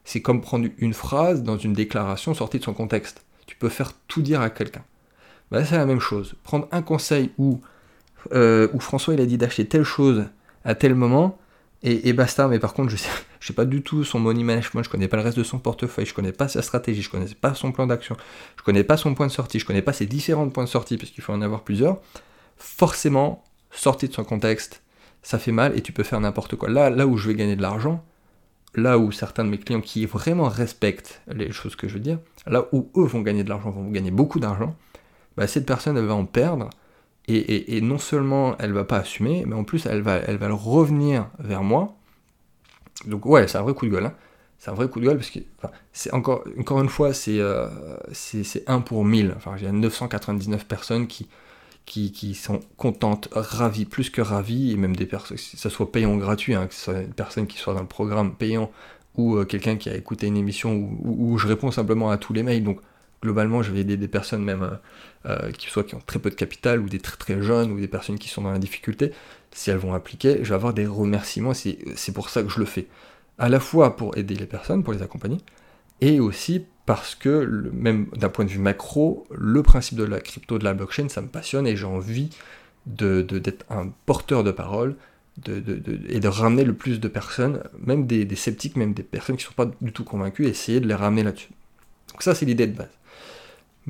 c'est 0.05 0.23
comme 0.23 0.41
prendre 0.41 0.69
une 0.79 0.95
phrase 0.95 1.43
dans 1.43 1.59
une 1.59 1.73
déclaration 1.73 2.35
sortie 2.35 2.59
de 2.59 2.65
son 2.65 2.75
contexte. 2.75 3.25
Tu 3.47 3.57
peux 3.57 3.69
faire 3.69 3.93
tout 4.09 4.23
dire 4.23 4.41
à 4.41 4.51
quelqu'un. 4.51 4.85
Bah, 5.51 5.65
c'est 5.65 5.77
la 5.77 5.87
même 5.87 6.01
chose. 6.01 6.35
Prendre 6.45 6.69
un 6.71 6.83
conseil 6.83 7.31
où, 7.39 7.61
euh, 8.33 8.69
où 8.73 8.81
François 8.81 9.15
a 9.15 9.27
dit 9.27 9.39
d'acheter 9.39 9.67
telle 9.67 9.85
chose 9.85 10.27
à 10.65 10.75
tel 10.75 10.95
moment, 10.95 11.39
et, 11.83 12.13
basta, 12.13 12.47
mais 12.47 12.59
par 12.59 12.75
contre, 12.75 12.91
je 12.91 12.97
sais, 12.97 13.09
je 13.41 13.47
sais 13.47 13.53
pas 13.55 13.65
du 13.65 13.83
tout 13.83 14.05
son 14.05 14.21
money 14.21 14.45
management, 14.45 14.83
je 14.83 14.91
connais 14.91 15.09
pas 15.09 15.17
le 15.17 15.23
reste 15.23 15.39
de 15.39 15.43
son 15.43 15.59
portefeuille, 15.59 16.05
je 16.05 16.13
connais 16.13 16.33
pas 16.33 16.47
sa 16.47 16.61
stratégie, 16.61 17.01
je 17.01 17.11
connais 17.11 17.27
pas 17.41 17.55
son 17.55 17.73
plan 17.73 17.87
d'action, 17.87 18.17
je 18.59 18.63
connais 18.63 18.85
pas 18.85 18.99
son 18.99 19.15
point 19.15 19.27
de 19.27 19.33
sortie, 19.33 19.59
je 19.59 19.65
connais 19.65 19.81
pas 19.81 19.95
ses 19.95 20.05
différents 20.07 20.49
points 20.51 20.65
de 20.65 20.69
sortie, 20.69 20.99
parce 20.99 21.11
qu'il 21.11 21.25
faut 21.25 21.33
en 21.33 21.41
avoir 21.41 21.63
plusieurs. 21.63 21.99
Forcément, 22.59 23.43
sorti 23.71 24.09
de 24.09 24.13
son 24.13 24.25
contexte, 24.25 24.83
ça 25.23 25.39
fait 25.39 25.53
mal 25.53 25.77
et 25.77 25.81
tu 25.81 25.93
peux 25.93 26.03
faire 26.03 26.21
n'importe 26.21 26.57
quoi. 26.57 26.69
Là, 26.69 26.91
là 26.91 27.07
où 27.07 27.17
je 27.17 27.29
vais 27.29 27.35
gagner 27.35 27.57
de 27.57 27.63
l'argent, 27.63 28.05
là 28.75 28.99
où 28.99 29.11
certains 29.11 29.45
de 29.45 29.49
mes 29.49 29.59
clients 29.59 29.81
qui 29.81 30.05
vraiment 30.05 30.49
respectent 30.49 31.23
les 31.29 31.51
choses 31.51 31.77
que 31.77 31.89
je 31.89 31.95
veux 31.95 32.01
dire, 32.01 32.19
là 32.47 32.67
où 32.73 32.91
eux 32.97 33.05
vont 33.05 33.23
gagner 33.23 33.43
de 33.43 33.49
l'argent, 33.49 33.71
vont 33.71 33.91
gagner 33.91 34.11
beaucoup 34.11 34.39
d'argent, 34.39 34.77
bah, 35.41 35.47
cette 35.47 35.65
personne 35.65 35.97
elle 35.97 36.05
va 36.05 36.15
en 36.15 36.27
perdre 36.27 36.69
et, 37.27 37.81
non 37.81 37.97
seulement 37.97 38.59
elle 38.59 38.75
va 38.75 38.85
pas 38.85 38.99
assumer, 38.99 39.45
mais 39.47 39.55
en 39.55 39.65
plus 39.65 39.87
elle 39.87 40.03
va, 40.03 40.17
elle 40.17 40.37
va 40.37 40.53
revenir 40.53 41.29
vers 41.39 41.63
moi. 41.63 41.97
Donc 43.07 43.25
ouais, 43.25 43.49
c'est 43.49 43.57
un 43.57 43.63
vrai 43.63 43.73
coup 43.73 43.87
de 43.87 43.91
gueule. 43.93 44.05
Hein. 44.05 44.15
C'est 44.59 44.71
un 44.71 44.75
vrai 44.75 44.91
coup 44.91 45.01
de 45.01 45.07
gueule 45.07 45.17
parce 45.17 45.31
que 45.31 45.39
c'est 45.95 46.13
encore, 46.13 46.45
encore 46.59 46.83
une 46.83 46.91
fois, 46.91 47.15
c'est 47.15 47.39
euh, 47.39 47.69
c'est 48.13 48.69
1 48.69 48.83
pour 48.83 49.03
1000. 49.07 49.33
Enfin, 49.35 49.55
il 49.57 49.65
y 49.65 49.67
a 49.67 49.73
999 49.73 50.67
personnes 50.67 51.07
qui, 51.07 51.27
qui, 51.87 52.13
qui, 52.13 52.35
sont 52.35 52.61
contentes, 52.77 53.31
ravies, 53.33 53.87
plus 53.87 54.11
que 54.11 54.21
ravies, 54.21 54.73
et 54.73 54.77
même 54.77 54.95
des 54.95 55.07
personnes, 55.07 55.39
que 55.39 55.43
ce 55.43 55.69
soit 55.71 55.91
payant 55.91 56.13
ou 56.13 56.19
gratuit, 56.19 56.55
hein, 56.55 56.67
que 56.67 56.75
ce 56.75 56.83
soit 56.83 57.01
une 57.01 57.15
personne 57.15 57.47
qui 57.47 57.57
soit 57.57 57.73
dans 57.73 57.81
le 57.81 57.87
programme 57.87 58.35
payant 58.35 58.71
ou 59.17 59.37
euh, 59.37 59.47
quelqu'un 59.47 59.77
qui 59.77 59.89
a 59.89 59.95
écouté 59.95 60.27
une 60.27 60.37
émission 60.37 60.75
où, 60.75 61.33
où, 61.33 61.39
je 61.39 61.49
réponds 61.49 61.71
simplement 61.71 62.11
à 62.11 62.19
tous 62.19 62.35
les 62.35 62.43
mails. 62.43 62.63
Donc 62.63 62.81
globalement, 63.23 63.63
je 63.63 63.73
vais 63.73 63.81
aider 63.81 63.97
des 63.97 64.09
personnes 64.09 64.43
même 64.43 64.63
euh, 64.63 64.77
euh, 65.27 65.51
qui 65.53 65.69
soit 65.69 65.85
qui 65.85 65.95
ont 65.95 66.03
très 66.05 66.19
peu 66.19 66.31
de 66.31 66.35
capital 66.35 66.81
ou 66.81 66.89
des 66.89 67.01
très 67.01 67.17
très 67.17 67.43
jeunes 67.43 67.71
ou 67.71 67.81
des 67.81 67.89
personnes 67.89 68.19
qui 68.19 68.29
sont 68.29 68.43
dans 68.43 68.53
la 68.53 68.59
difficulté. 68.59 69.13
Si 69.53 69.71
elles 69.71 69.79
vont 69.79 69.95
appliquer, 69.95 70.39
je 70.43 70.49
vais 70.49 70.55
avoir 70.55 70.75
des 70.75 70.87
remerciements. 70.87 71.53
C'est 71.55 72.13
pour 72.15 72.31
ça 72.31 72.43
que 72.43 72.49
je 72.49 72.59
le 72.59 72.67
fais. 72.67 72.87
À 73.39 73.49
la 73.49 73.61
fois 73.61 73.97
pour 73.97 74.17
aider 74.17 74.35
les 74.35 74.47
personnes, 74.47 74.85
pour 74.85 74.93
les 74.93 75.03
accompagner, 75.03 75.39
et 76.01 76.21
aussi 76.21 76.65
parce 76.87 77.15
que 77.15 77.71
même 77.73 78.07
d'un 78.17 78.29
point 78.29 78.45
de 78.45 78.51
vue 78.51 78.59
macro, 78.59 79.27
le 79.31 79.63
principe 79.63 79.99
de 79.99 80.05
la 80.05 80.21
crypto, 80.21 80.59
de 80.59 80.65
la 80.65 80.75
blockchain, 80.75 81.09
ça 81.09 81.21
me 81.21 81.29
passionne 81.29 81.67
et 81.67 81.77
j'ai 81.77 81.87
envie 81.87 82.31
d'être 82.87 83.33
de, 83.35 83.59
un 83.69 83.93
porteur 84.07 84.45
de 84.45 84.51
parole 84.51 84.97
de, 85.39 85.63
et 86.09 86.21
de 86.21 86.29
ramener 86.29 86.65
le 86.65 86.75
plus 86.75 87.01
de 87.01 87.09
personnes, 87.09 87.63
même 87.79 88.07
des, 88.07 88.25
des 88.25 88.37
sceptiques, 88.37 88.77
même 88.77 88.93
des 88.93 89.03
personnes 89.03 89.37
qui 89.37 89.45
ne 89.45 89.49
sont 89.49 89.55
pas 89.55 89.71
du 89.81 89.93
tout 89.93 90.05
convaincues, 90.05 90.47
essayer 90.47 90.81
de 90.81 90.89
les 90.89 90.95
ramener 90.95 91.23
là-dessus. 91.23 91.51
Donc 92.13 92.23
ça, 92.23 92.35
c'est 92.35 92.47
l'idée 92.47 92.67
de 92.67 92.77
base. 92.77 92.91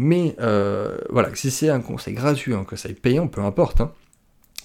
Mais 0.02 0.34
euh, 0.40 0.96
voilà, 1.10 1.28
si 1.34 1.50
c'est 1.50 1.68
un 1.68 1.82
conseil 1.82 2.14
gratuit, 2.14 2.54
un 2.54 2.64
conseil 2.64 2.94
payant, 2.94 3.28
peu 3.28 3.42
importe, 3.42 3.82
hein, 3.82 3.92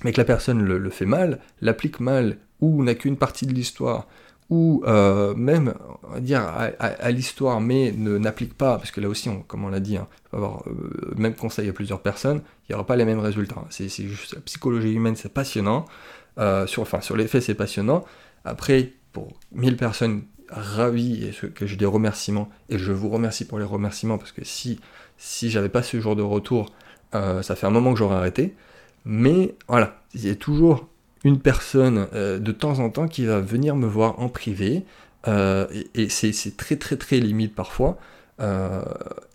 mais 0.05 0.13
que 0.13 0.17
la 0.17 0.23
personne 0.23 0.63
le, 0.63 0.89
fait 0.89 1.05
mal, 1.05 1.39
l'applique 1.59 1.99
mal, 1.99 2.37
ou 2.61 2.81
n'a 2.81 2.95
qu'une 2.95 3.17
partie 3.17 3.45
de 3.45 3.51
l'histoire, 3.53 4.07
ou 4.49 4.81
euh, 4.87 5.35
même, 5.35 5.73
on 6.03 6.07
va 6.13 6.19
dire, 6.21 6.41
à, 6.41 7.11
l'histoire, 7.11 7.59
mais 7.59 7.91
ne 7.91 8.17
n'applique 8.17 8.53
pas, 8.53 8.77
parce 8.77 8.91
que 8.91 9.01
là 9.01 9.09
aussi, 9.09 9.29
comme 9.49 9.65
on 9.65 9.67
l'a 9.67 9.81
dit, 9.81 9.97
hein, 9.97 10.07
avoir 10.31 10.63
euh, 10.67 11.11
le 11.13 11.21
même 11.21 11.35
conseil 11.35 11.67
à 11.67 11.73
plusieurs 11.73 11.99
personnes, 11.99 12.41
il 12.69 12.71
n'y 12.71 12.75
aura 12.75 12.85
pas 12.85 12.95
les 12.95 13.03
mêmes 13.03 13.19
résultats. 13.19 13.57
Hein. 13.57 13.67
C'est 13.71 13.89
juste 13.89 14.35
la 14.35 14.39
psychologie 14.39 14.93
humaine, 14.93 15.17
c'est 15.17 15.33
passionnant. 15.33 15.83
sur, 16.65 16.81
enfin, 16.81 17.01
sur 17.01 17.17
les 17.17 17.27
faits, 17.27 17.43
c'est 17.43 17.55
passionnant. 17.55 18.05
Après, 18.45 18.93
pour 19.11 19.33
1000 19.51 19.75
personnes 19.75 20.23
ravies, 20.49 21.25
et 21.25 21.33
ce, 21.33 21.45
que 21.45 21.65
j'ai 21.65 21.75
des 21.75 21.85
remerciements, 21.85 22.49
et 22.69 22.77
je 22.77 22.93
vous 22.93 23.09
remercie 23.09 23.45
pour 23.45 23.59
les 23.59 23.65
remerciements, 23.65 24.17
parce 24.17 24.31
que 24.31 24.45
si 24.45 24.79
si 25.17 25.49
j'avais 25.49 25.69
pas 25.69 25.83
ce 25.83 25.99
genre 25.99 26.15
de 26.15 26.21
retour, 26.21 26.71
euh, 27.13 27.41
ça 27.41 27.55
fait 27.55 27.67
un 27.67 27.71
moment 27.71 27.93
que 27.93 27.99
j'aurais 27.99 28.15
arrêté. 28.15 28.55
Mais 29.05 29.55
voilà, 29.67 30.01
il 30.13 30.25
y 30.25 30.29
a 30.29 30.35
toujours 30.35 30.87
une 31.23 31.39
personne 31.39 32.07
euh, 32.13 32.39
de 32.39 32.51
temps 32.51 32.79
en 32.79 32.89
temps 32.89 33.07
qui 33.07 33.25
va 33.25 33.39
venir 33.39 33.75
me 33.75 33.87
voir 33.87 34.19
en 34.19 34.29
privé, 34.29 34.83
euh, 35.27 35.67
et, 35.95 36.09
c'est 36.09 36.57
très 36.57 36.75
très 36.75 36.97
très 36.97 37.19
limite 37.19 37.55
parfois, 37.55 37.97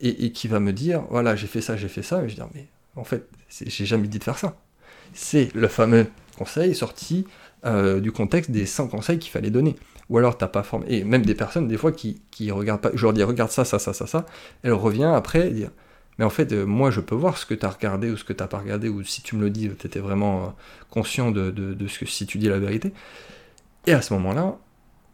et, 0.00 0.32
qui 0.32 0.48
va 0.48 0.60
me 0.60 0.72
dire, 0.72 1.04
voilà, 1.10 1.34
j'ai 1.36 1.46
fait 1.46 1.60
ça, 1.60 1.76
j'ai 1.76 1.88
fait 1.88 2.02
ça, 2.02 2.22
et 2.22 2.28
je 2.28 2.36
dis, 2.36 2.42
mais 2.54 2.66
en 2.96 3.04
fait, 3.04 3.26
j'ai 3.48 3.86
jamais 3.86 4.08
dit 4.08 4.18
de 4.18 4.24
faire 4.24 4.38
ça. 4.38 4.56
C'est 5.14 5.52
le 5.54 5.68
fameux 5.68 6.06
conseil 6.36 6.74
sorti 6.74 7.26
du 7.64 8.12
contexte 8.12 8.50
des 8.50 8.66
100 8.66 8.88
conseils 8.88 9.18
qu'il 9.18 9.32
fallait 9.32 9.50
donner. 9.50 9.76
Ou 10.10 10.18
alors 10.18 10.36
t'as 10.36 10.48
pas 10.48 10.62
formé. 10.62 10.86
Et 10.88 11.04
même 11.04 11.24
des 11.24 11.34
personnes, 11.34 11.68
des 11.68 11.78
fois, 11.78 11.92
qui, 11.92 12.20
qui 12.30 12.50
regardent 12.50 12.82
pas. 12.82 12.90
Je 12.92 13.02
leur 13.02 13.12
dis, 13.12 13.22
regarde 13.22 13.50
ça, 13.50 13.64
ça, 13.64 13.78
ça, 13.78 13.94
ça, 13.94 14.06
ça. 14.06 14.26
Elle 14.62 14.72
revient 14.72 15.10
après 15.14 15.48
et 15.48 15.50
dire, 15.50 15.70
mais 16.18 16.26
en 16.26 16.30
fait, 16.30 16.52
moi, 16.52 16.90
je 16.90 17.00
peux 17.00 17.14
voir 17.14 17.38
ce 17.38 17.46
que 17.46 17.54
tu 17.54 17.64
as 17.64 17.70
regardé 17.70 18.10
ou 18.10 18.16
ce 18.18 18.24
que 18.24 18.34
tu 18.34 18.42
n'as 18.42 18.48
pas 18.48 18.58
regardé, 18.58 18.90
ou 18.90 19.02
si 19.04 19.22
tu 19.22 19.36
me 19.36 19.40
le 19.40 19.48
dis, 19.48 19.70
tu 19.78 19.86
étais 19.86 20.00
vraiment 20.00 20.54
conscient 20.90 21.30
de, 21.30 21.50
de, 21.50 21.86
ce 21.86 21.98
que 21.98 22.04
si 22.04 22.26
tu 22.26 22.36
dis 22.36 22.48
la 22.48 22.58
vérité. 22.58 22.92
Et 23.86 23.92
à 23.94 24.02
ce 24.02 24.12
moment-là, 24.12 24.58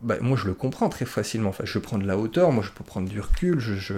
bah, 0.02 0.16
moi 0.20 0.36
je 0.36 0.46
le 0.46 0.54
comprends 0.54 0.88
très 0.88 1.06
facilement. 1.06 1.50
Enfin, 1.50 1.64
je 1.64 1.78
prends 1.78 1.98
de 1.98 2.06
la 2.06 2.18
hauteur, 2.18 2.52
moi 2.52 2.62
je 2.62 2.70
peux 2.70 2.84
prendre 2.84 3.08
du 3.08 3.20
recul, 3.20 3.58
je, 3.60 3.94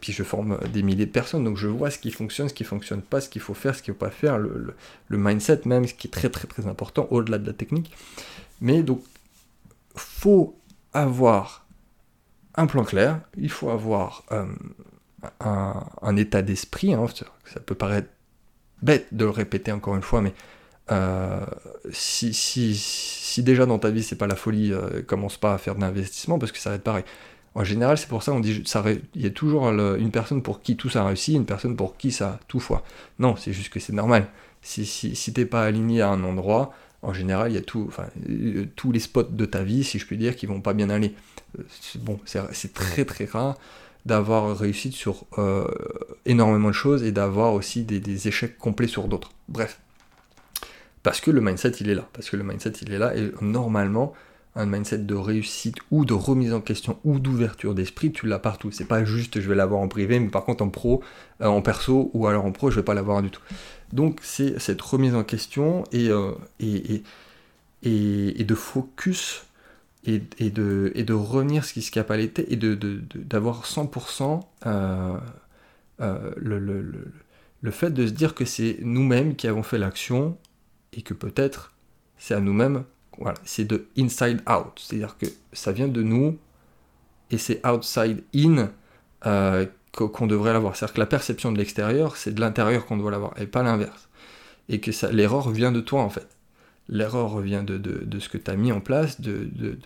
puis 0.00 0.12
je 0.12 0.22
forme 0.22 0.58
des 0.72 0.82
milliers 0.82 1.06
de 1.06 1.10
personnes, 1.10 1.44
donc 1.44 1.56
je 1.56 1.66
vois 1.66 1.90
ce 1.90 1.98
qui 1.98 2.10
fonctionne, 2.10 2.48
ce 2.48 2.54
qui 2.54 2.64
fonctionne 2.64 3.02
pas, 3.02 3.20
ce 3.20 3.28
qu'il 3.28 3.40
faut 3.42 3.54
faire, 3.54 3.74
ce 3.74 3.82
qu'il 3.82 3.94
faut 3.94 3.98
pas 3.98 4.10
faire, 4.10 4.38
le, 4.38 4.74
mindset 5.10 5.62
même, 5.64 5.86
ce 5.86 5.94
qui 5.94 6.06
est 6.06 6.10
très 6.10 6.28
très 6.28 6.46
très 6.46 6.66
important 6.66 7.08
au-delà 7.10 7.38
de 7.38 7.46
la 7.46 7.52
technique. 7.52 7.90
Mais 8.60 8.82
donc, 8.82 9.02
faut 9.94 10.58
avoir 10.92 11.66
un 12.54 12.66
plan 12.66 12.84
clair, 12.84 13.20
il 13.36 13.50
faut 13.50 13.70
avoir 13.70 14.24
euh, 14.32 14.46
un, 15.40 16.16
état 16.16 16.42
d'esprit. 16.42 16.94
Hein, 16.94 17.06
ça 17.44 17.60
peut 17.60 17.74
paraître 17.74 18.08
bête 18.82 19.08
de 19.12 19.24
le 19.24 19.30
répéter 19.30 19.72
encore 19.72 19.96
une 19.96 20.02
fois, 20.02 20.20
mais 20.20 20.32
euh, 20.90 21.44
si, 21.92 23.42
déjà 23.42 23.66
dans 23.66 23.78
ta 23.78 23.90
vie 23.90 24.02
c'est 24.02 24.16
pas 24.16 24.26
la 24.26 24.36
folie, 24.36 24.72
euh, 24.72 25.02
commence 25.02 25.36
pas 25.36 25.54
à 25.54 25.58
faire 25.58 25.74
de 25.76 25.80
l'investissement 25.80 26.38
parce 26.38 26.52
que 26.52 26.58
ça 26.58 26.70
va 26.70 26.76
être 26.76 26.84
pareil. 26.84 27.04
En 27.54 27.64
général, 27.64 27.98
c'est 27.98 28.08
pour 28.08 28.22
ça 28.22 28.32
on 28.32 28.40
dit 28.40 28.62
ça, 28.64 28.84
il 29.14 29.22
y 29.22 29.26
a 29.26 29.30
toujours 29.30 29.68
une 29.68 30.10
personne 30.10 30.42
pour 30.42 30.62
qui 30.62 30.76
tout 30.76 30.88
ça 30.88 31.04
réussit, 31.04 31.34
une 31.34 31.46
personne 31.46 31.76
pour 31.76 31.96
qui 31.96 32.12
ça 32.12 32.38
tout 32.48 32.60
foire. 32.60 32.82
Non, 33.18 33.36
c'est 33.36 33.52
juste 33.52 33.72
que 33.72 33.80
c'est 33.80 33.92
normal. 33.92 34.28
Si, 34.62 34.84
si, 34.84 35.16
si 35.16 35.32
t'es 35.32 35.46
pas 35.46 35.64
aligné 35.64 36.02
à 36.02 36.10
un 36.10 36.22
endroit, 36.22 36.72
en 37.02 37.12
général, 37.12 37.50
il 37.50 37.54
y 37.54 37.58
a 37.58 37.62
euh, 38.28 38.66
tous 38.76 38.92
les 38.92 39.00
spots 39.00 39.24
de 39.24 39.44
ta 39.46 39.62
vie, 39.62 39.84
si 39.84 39.98
je 39.98 40.06
puis 40.06 40.16
dire, 40.16 40.36
qui 40.36 40.46
vont 40.46 40.60
pas 40.60 40.74
bien 40.74 40.90
aller. 40.90 41.14
Bon, 42.00 42.20
c'est 42.24 42.74
très 42.74 43.04
très 43.04 43.24
rare 43.24 43.56
d'avoir 44.06 44.56
réussi 44.56 44.92
sur 44.92 45.26
énormément 46.24 46.68
de 46.68 46.74
choses 46.74 47.02
et 47.02 47.12
d'avoir 47.12 47.52
aussi 47.52 47.82
des 47.84 48.28
échecs 48.28 48.56
complets 48.56 48.86
sur 48.86 49.08
d'autres. 49.08 49.32
Bref, 49.48 49.80
parce 51.02 51.20
que 51.20 51.30
le 51.30 51.40
mindset, 51.40 51.70
il 51.80 51.88
est 51.88 51.94
là. 51.94 52.08
Parce 52.12 52.30
que 52.30 52.36
le 52.36 52.44
mindset, 52.44 52.72
il 52.82 52.92
est 52.92 52.98
là. 52.98 53.16
Et 53.16 53.32
normalement, 53.40 54.12
un 54.56 54.66
mindset 54.66 54.98
de 54.98 55.14
réussite 55.14 55.76
ou 55.90 56.04
de 56.04 56.12
remise 56.12 56.52
en 56.52 56.60
question 56.60 56.98
ou 57.04 57.18
d'ouverture 57.18 57.74
d'esprit, 57.74 58.12
tu 58.12 58.26
l'as 58.26 58.38
partout. 58.38 58.70
C'est 58.72 58.86
pas 58.86 59.04
juste 59.04 59.40
je 59.40 59.48
vais 59.48 59.54
l'avoir 59.54 59.80
en 59.80 59.88
privé, 59.88 60.18
mais 60.18 60.28
par 60.28 60.44
contre 60.44 60.64
en 60.64 60.68
pro, 60.68 61.02
euh, 61.40 61.46
en 61.46 61.62
perso 61.62 62.10
ou 62.14 62.26
alors 62.26 62.44
en 62.44 62.52
pro, 62.52 62.70
je 62.70 62.76
vais 62.76 62.84
pas 62.84 62.94
l'avoir 62.94 63.22
du 63.22 63.30
tout. 63.30 63.42
Donc 63.92 64.20
c'est 64.22 64.58
cette 64.58 64.80
remise 64.82 65.14
en 65.14 65.24
question 65.24 65.84
et, 65.92 66.08
euh, 66.08 66.32
et, 66.58 67.02
et, 67.82 68.40
et, 68.40 68.44
de 68.44 68.54
focus 68.54 69.46
et, 70.04 70.18
de, 70.18 70.92
et 70.94 71.04
de 71.04 71.14
revenir 71.14 71.64
ce 71.64 71.72
qui 71.72 71.82
se 71.82 72.00
pas 72.00 72.16
l'été 72.16 72.52
et 72.52 72.56
d'avoir 72.56 73.60
de, 73.60 73.66
100% 73.66 74.40
euh, 74.66 75.18
le, 76.36 76.58
le, 76.58 76.82
le, 76.82 77.12
le 77.60 77.70
fait 77.70 77.90
de 77.90 78.06
se 78.06 78.12
dire 78.12 78.34
que 78.34 78.44
c'est 78.44 78.78
nous-mêmes 78.82 79.36
qui 79.36 79.46
avons 79.46 79.62
fait 79.62 79.78
l'action 79.78 80.38
et 80.92 81.02
que 81.02 81.14
peut-être 81.14 81.72
c'est 82.18 82.34
à 82.34 82.40
nous-mêmes, 82.40 82.84
voilà, 83.20 83.38
c'est 83.44 83.64
de 83.64 83.86
inside 83.98 84.40
out, 84.48 84.72
c'est-à-dire 84.76 85.16
que 85.18 85.26
ça 85.52 85.72
vient 85.72 85.88
de 85.88 86.02
nous 86.02 86.38
et 87.30 87.38
c'est 87.38 87.64
outside 87.66 88.22
in 88.34 88.70
euh, 89.26 89.66
qu'on 89.92 90.26
devrait 90.26 90.52
l'avoir. 90.52 90.76
C'est-à-dire 90.76 90.94
que 90.94 91.00
la 91.00 91.06
perception 91.06 91.52
de 91.52 91.58
l'extérieur, 91.58 92.16
c'est 92.16 92.32
de 92.34 92.40
l'intérieur 92.40 92.86
qu'on 92.86 92.96
doit 92.96 93.10
l'avoir 93.10 93.34
et 93.40 93.46
pas 93.46 93.62
l'inverse. 93.62 94.08
Et 94.68 94.80
que 94.80 94.90
l'erreur 95.12 95.50
vient 95.50 95.72
de 95.72 95.80
toi 95.80 96.02
en 96.02 96.10
fait. 96.10 96.28
L'erreur 96.88 97.38
vient 97.40 97.62
de, 97.62 97.78
de, 97.78 98.18
ce 98.18 98.28
que 98.28 98.38
tu 98.38 98.50
as 98.50 98.56
mis 98.56 98.72
en 98.72 98.80
place, 98.80 99.20
de, 99.20 99.48
de, 99.52 99.78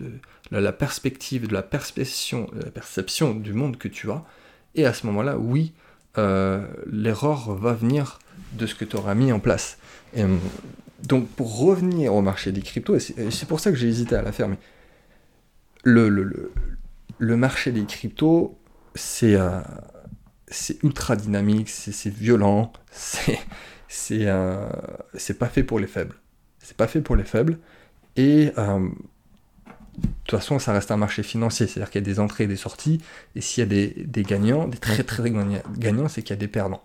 la, 0.49 0.71
perspective, 0.71 1.47
de 1.47 1.53
la 1.53 1.61
perception, 1.61 2.49
la 2.55 2.71
perception 2.71 3.35
du 3.35 3.53
monde 3.53 3.77
que 3.77 3.87
tu 3.87 4.09
as. 4.09 4.23
Et 4.73 4.87
à 4.87 4.93
ce 4.93 5.05
moment-là, 5.05 5.37
oui, 5.37 5.73
euh, 6.17 6.65
l'erreur 6.91 7.53
va 7.53 7.73
venir 7.73 8.17
de 8.53 8.65
ce 8.65 8.73
que 8.73 8.85
tu 8.85 8.95
auras 8.95 9.13
mis 9.13 9.31
en 9.31 9.39
place. 9.39 9.77
Donc 11.03 11.27
pour 11.29 11.59
revenir 11.59 12.13
au 12.13 12.21
marché 12.21 12.51
des 12.51 12.61
cryptos, 12.61 12.95
et 12.95 13.31
c'est 13.31 13.47
pour 13.47 13.59
ça 13.59 13.71
que 13.71 13.77
j'ai 13.77 13.87
hésité 13.87 14.15
à 14.15 14.21
la 14.21 14.31
faire, 14.31 14.47
mais 14.47 14.57
le, 15.83 16.09
le, 16.09 16.51
le, 17.17 17.37
marché 17.37 17.71
des 17.71 17.85
cryptos, 17.85 18.57
c'est 18.95 19.35
euh, 19.35 19.59
ultra 20.83 21.15
dynamique, 21.15 21.69
c'est 21.69 22.09
violent, 22.13 22.71
c'est 22.91 23.39
euh, 24.11 24.67
pas 25.37 25.47
fait 25.47 25.63
pour 25.63 25.79
les 25.79 25.87
faibles. 25.87 26.15
C'est 26.59 26.77
pas 26.77 26.87
fait 26.87 27.01
pour 27.01 27.15
les 27.15 27.23
faibles. 27.23 27.59
Et 28.15 28.51
euh, 28.57 28.79
de 28.79 30.07
toute 30.25 30.39
façon, 30.39 30.57
ça 30.57 30.73
reste 30.73 30.89
un 30.89 30.97
marché 30.97 31.21
financier, 31.21 31.67
c'est-à-dire 31.67 31.91
qu'il 31.91 32.01
y 32.01 32.03
a 32.03 32.05
des 32.05 32.19
entrées 32.19 32.45
et 32.45 32.47
des 32.47 32.55
sorties, 32.55 33.01
et 33.35 33.41
s'il 33.41 33.61
y 33.61 33.65
a 33.65 33.69
des, 33.69 34.03
des, 34.05 34.23
gagnants, 34.23 34.67
des 34.67 34.77
très 34.77 35.03
très 35.03 35.31
gagnants, 35.77 36.07
c'est 36.07 36.23
qu'il 36.23 36.31
y 36.31 36.33
a 36.33 36.39
des 36.39 36.47
perdants 36.47 36.83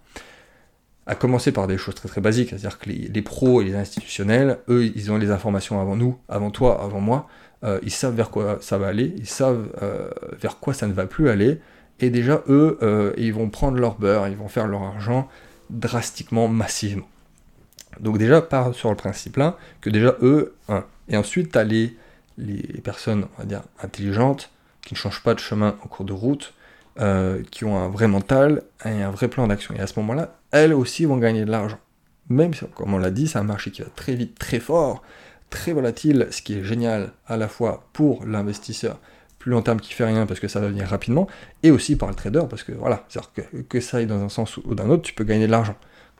à 1.06 1.14
commencer 1.14 1.52
par 1.52 1.66
des 1.66 1.78
choses 1.78 1.94
très 1.94 2.08
très 2.08 2.20
basiques, 2.20 2.50
c'est-à-dire 2.50 2.78
que 2.78 2.88
les, 2.88 3.22
pros 3.22 3.60
et 3.60 3.64
les 3.64 3.74
institutionnels, 3.74 4.58
eux, 4.68 4.84
ils 4.84 5.10
ont 5.10 5.16
les 5.16 5.30
informations 5.30 5.80
avant 5.80 5.96
nous, 5.96 6.18
avant 6.28 6.50
toi, 6.50 6.82
avant 6.82 7.00
moi, 7.00 7.28
euh, 7.64 7.78
ils 7.82 7.90
savent 7.90 8.14
vers 8.14 8.30
quoi 8.30 8.58
ça 8.60 8.78
va 8.78 8.88
aller, 8.88 9.14
ils 9.16 9.28
savent 9.28 9.68
euh, 9.82 10.10
vers 10.40 10.58
quoi 10.58 10.74
ça 10.74 10.86
ne 10.86 10.92
va 10.92 11.06
plus 11.06 11.28
aller, 11.28 11.60
et 12.00 12.10
déjà 12.10 12.42
eux, 12.48 12.78
euh, 12.82 13.12
ils 13.16 13.34
vont 13.34 13.50
prendre 13.50 13.78
leur 13.78 13.96
beurre, 13.96 14.28
ils 14.28 14.36
vont 14.36 14.48
faire 14.48 14.66
leur 14.66 14.82
argent 14.82 15.28
drastiquement, 15.70 16.48
massivement. 16.48 17.08
Donc 17.98 18.18
déjà, 18.18 18.40
part 18.40 18.74
sur 18.74 18.90
le 18.90 18.96
principe 18.96 19.36
là, 19.36 19.58
que 19.80 19.90
déjà 19.90 20.16
eux, 20.22 20.54
et 21.08 21.16
ensuite 21.16 21.52
tu 21.52 21.58
as 21.58 21.64
les, 21.64 21.96
les 22.38 22.80
personnes, 22.82 23.26
on 23.36 23.40
va 23.40 23.46
dire, 23.46 23.62
intelligentes, 23.82 24.50
qui 24.82 24.94
ne 24.94 24.98
changent 24.98 25.22
pas 25.22 25.34
de 25.34 25.40
chemin 25.40 25.76
en 25.82 25.88
cours 25.88 26.06
de 26.06 26.12
route, 26.12 26.54
qui 27.50 27.64
ont 27.64 27.78
un 27.78 27.88
vrai 27.88 28.06
mental 28.06 28.62
et 28.84 29.02
un 29.02 29.10
vrai 29.10 29.28
plan 29.28 29.46
d'action. 29.46 29.74
Et 29.74 29.80
à 29.80 29.86
ce 29.86 29.98
moment-là, 29.98 30.39
elles 30.50 30.74
aussi 30.74 31.04
vont 31.04 31.16
gagner 31.16 31.44
de 31.44 31.50
l'argent. 31.50 31.78
Même 32.28 32.54
si, 32.54 32.64
comme 32.74 32.94
on 32.94 32.98
l'a 32.98 33.10
dit, 33.10 33.28
c'est 33.28 33.38
un 33.38 33.44
marché 33.44 33.70
qui 33.70 33.82
va 33.82 33.88
très 33.94 34.14
vite, 34.14 34.38
très 34.38 34.60
fort, 34.60 35.02
très 35.50 35.72
volatile, 35.72 36.28
ce 36.30 36.42
qui 36.42 36.58
est 36.58 36.64
génial 36.64 37.12
à 37.26 37.36
la 37.36 37.48
fois 37.48 37.88
pour 37.92 38.24
l'investisseur 38.24 38.98
plus 39.40 39.50
long 39.50 39.62
terme 39.62 39.80
qui 39.80 39.94
fait 39.94 40.04
rien 40.04 40.26
parce 40.26 40.38
que 40.38 40.48
ça 40.48 40.60
va 40.60 40.68
venir 40.68 40.86
rapidement, 40.86 41.26
et 41.64 41.70
aussi 41.72 41.96
par 41.96 42.08
le 42.08 42.14
trader 42.14 42.42
parce 42.48 42.62
que 42.62 42.72
voilà, 42.72 43.06
c'est-à-dire 43.08 43.30
que, 43.68 43.80
ça 43.80 43.96
aille 43.96 44.06
dans 44.06 44.22
un 44.22 44.28
sens 44.28 44.58
ou 44.58 44.74
dans 44.74 44.88
autre, 44.90 45.02
tu 45.02 45.14
peux 45.14 45.24
gagner 45.24 45.46
de 45.46 45.50
l'argent. 45.50 45.76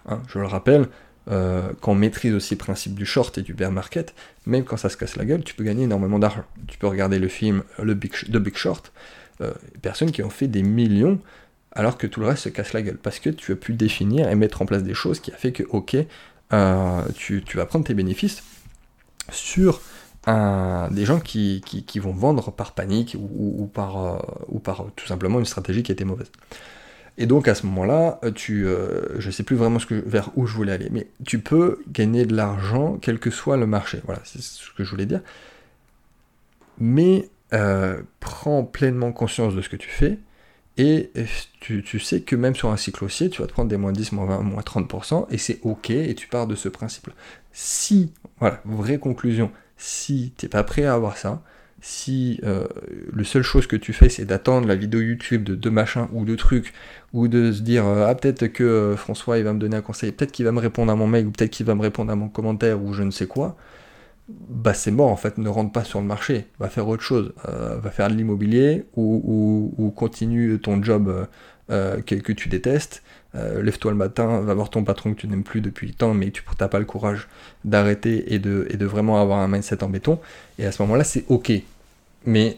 Hein. 0.09 0.23
je 0.29 0.39
le 0.39 0.47
rappelle, 0.47 0.89
euh, 1.31 1.71
quand 1.81 1.93
on 1.93 1.95
maîtrise 1.95 2.33
aussi 2.35 2.55
le 2.55 2.59
principe 2.59 2.95
du 2.95 3.05
short 3.05 3.37
et 3.37 3.43
du 3.43 3.53
bear 3.53 3.71
market, 3.71 4.15
même 4.47 4.65
quand 4.65 4.79
ça 4.79 4.89
se 4.89 4.97
casse 4.97 5.17
la 5.17 5.27
gueule, 5.27 5.45
tu 5.45 5.55
peux 5.55 5.65
gagner 5.65 5.85
énormément 5.85 6.19
d'argent. 6.19 6.45
Tu 6.67 6.79
peux 6.79 6.87
regarder 6.87 7.19
le 7.19 7.29
film 7.29 7.63
le 7.79 7.93
Big, 7.93 8.13
The 8.13 8.39
Big 8.39 8.57
Short, 8.57 8.91
euh, 9.43 9.53
personnes 9.83 10.13
qui 10.13 10.23
ont 10.23 10.31
fait 10.31 10.49
des 10.49 10.63
millions 10.63 11.21
alors 11.73 11.99
que 11.99 12.07
tout 12.07 12.21
le 12.21 12.27
reste 12.27 12.45
se 12.45 12.49
casse 12.49 12.73
la 12.73 12.83
gueule. 12.83 12.99
Parce 12.99 13.21
que 13.21 13.31
tu 13.31 13.53
as 13.53 13.57
pu 13.57 13.73
définir 13.73 14.29
et 14.29 14.35
mettre 14.35 14.63
en 14.63 14.67
place 14.67 14.83
des 14.83 14.95
choses 14.95 15.21
qui 15.21 15.33
a 15.33 15.37
fait 15.37 15.53
que, 15.53 15.63
ok, 15.71 15.97
euh, 16.53 17.03
tu, 17.15 17.43
vas 17.55 17.67
prendre 17.67 17.85
tes 17.85 17.95
bénéfices 17.95 18.43
sur 19.31 19.81
des 20.27 21.05
gens 21.05 21.21
qui, 21.21 21.63
vont 21.97 22.13
vendre 22.13 22.51
par 22.51 22.73
panique 22.73 23.17
ou, 23.19 23.71
par, 23.73 24.05
euh, 24.05 24.85
tout 24.97 25.07
simplement 25.07 25.39
une 25.39 25.47
stratégie 25.47 25.83
qui 25.83 25.93
était 25.93 26.05
mauvaise. 26.05 26.31
Et 27.19 27.27
donc 27.27 27.49
à 27.49 27.55
ce 27.55 27.67
moment-là, 27.67 28.19
tu, 28.35 28.67
euh, 28.67 29.19
je 29.19 29.31
sais 29.31 29.43
plus 29.43 29.57
vraiment 29.57 29.79
ce 29.79 29.87
que, 29.87 29.95
vers 29.95 30.31
où 30.37 30.47
je 30.47 30.55
voulais 30.55 30.73
aller, 30.73 30.89
mais 30.91 31.09
tu 31.25 31.39
peux 31.39 31.83
gagner 31.89 32.25
de 32.25 32.35
l'argent 32.35 32.99
quel 33.01 33.19
que 33.19 33.31
soit 33.31 33.57
le 33.57 33.67
marché. 33.67 34.01
Voilà, 34.05 34.21
c'est 34.25 34.41
ce 34.41 34.71
que 34.77 34.85
je 34.85 34.91
voulais 34.91 35.07
dire. 35.07 35.21
Mais 36.79 37.29
prends 38.21 38.65
pleinement 38.65 39.13
conscience 39.13 39.55
de 39.55 39.61
ce 39.63 39.69
que 39.69 39.77
tu 39.77 39.91
fais 39.91 40.19
et 40.81 41.11
tu, 41.61 41.99
sais 41.99 42.23
que 42.23 42.35
même 42.35 42.55
sur 42.55 42.71
un 42.71 42.79
cycle 42.79 43.05
haussier, 43.05 43.29
tu 43.29 43.43
vas 43.43 43.47
te 43.47 43.53
prendre 43.53 43.69
des 43.69 43.77
moins 43.77 43.93
10, 43.93 44.13
moins 44.13 44.25
20, 44.25 44.41
moins 44.41 44.63
30%, 44.63 45.27
et 45.31 45.37
c'est 45.37 45.59
ok, 45.63 45.91
et 45.91 46.15
tu 46.15 46.27
pars 46.27 46.47
de 46.47 46.55
ce 46.55 46.71
principe-là. 46.71 47.13
Si, 47.53 48.15
voilà, 48.39 48.63
vraie 48.65 48.99
conclusion, 48.99 49.51
si 49.77 50.33
tu 50.39 50.47
n'es 50.47 50.49
pas 50.49 50.65
prêt 50.65 50.85
à 50.85 50.95
avoir 50.95 51.19
ça, 51.19 51.43
si 51.83 52.41
euh, 52.45 52.67
le 53.13 53.25
seule 53.25 53.43
chose 53.43 53.67
que 53.67 53.77
tu 53.77 53.95
fais 53.95 54.11
c'est 54.11 54.27
d'attendre 54.27 54.69
la 54.69 54.77
vidéo 54.77 55.01
YouTube 55.01 55.45
de, 55.45 55.55
deux 55.55 55.71
machins 55.71 56.09
ou 56.13 56.25
de 56.25 56.35
trucs, 56.35 56.73
ou 57.13 57.29
de 57.29 57.53
se 57.53 57.61
dire 57.61 57.87
euh, 57.87 58.07
ah 58.07 58.15
peut-être 58.15 58.47
que 58.49 58.65
euh, 58.65 58.97
François 58.97 59.39
il 59.39 59.45
va 59.45 59.53
me 59.53 59.59
donner 59.59 59.77
un 59.77 59.83
conseil, 59.83 60.13
peut-être 60.13 60.33
qu'il 60.33 60.47
va 60.47 60.53
me 60.53 60.61
répondre 60.61 60.91
à 60.91 60.97
mon 60.97 61.07
mail, 61.07 61.27
ou 61.27 61.31
peut-être 61.31 61.51
qu'il 61.51 61.67
va 61.67 61.75
me 61.75 61.83
répondre 61.83 62.11
à 62.11 62.17
mon 62.17 62.29
commentaire, 62.29 62.83
ou 62.83 62.95
je 62.95 63.03
ne 63.03 63.11
sais 63.11 63.27
quoi, 63.27 63.57
bah 64.49 64.75
c'est 64.75 64.91
mort 64.91 65.11
en 65.11 65.17
fait, 65.17 65.39
ne 65.39 65.49
rentre 65.49 65.73
pas 65.73 65.85
sur 65.85 66.01
le 66.01 66.07
marché, 66.07 66.47
va 66.59 66.69
faire 66.69 66.87
autre 66.89 67.03
chose, 67.03 67.33
euh, 67.49 67.79
va 67.79 67.91
faire 67.91 68.09
de 68.09 68.15
l'immobilier 68.15 68.85
ou, 68.97 69.93
continue 69.97 70.59
ton 70.59 70.83
job 70.83 71.09
euh, 71.09 71.27
euh, 71.71 72.01
que, 72.03 72.33
tu 72.33 72.49
détestes, 72.49 73.03
lève-toi 73.35 73.93
le 73.93 73.97
matin, 73.97 74.41
va 74.41 74.55
voir 74.55 74.71
ton 74.71 74.85
patron 74.85 75.15
que 75.15 75.21
tu 75.21 75.29
n'aimes 75.29 75.45
plus 75.45 75.61
depuis 75.61 75.87
le 75.87 75.95
temps, 75.95 76.15
mais 76.15 76.31
tu 76.31 76.43
n'as 76.59 76.69
pas 76.69 76.79
le 76.79 76.85
courage 76.85 77.29
d'arrêter 77.65 78.35
et 78.35 78.39
de, 78.39 78.85
vraiment 78.85 79.21
avoir 79.21 79.39
un 79.39 79.49
mindset 79.49 79.85
en 79.85 79.89
béton, 79.89 80.19
et 80.59 80.67
à 80.67 80.73
ce 80.73 80.83
moment-là 80.83 81.05
c'est 81.05 81.25
ok. 81.29 81.53
Mais 82.27 82.57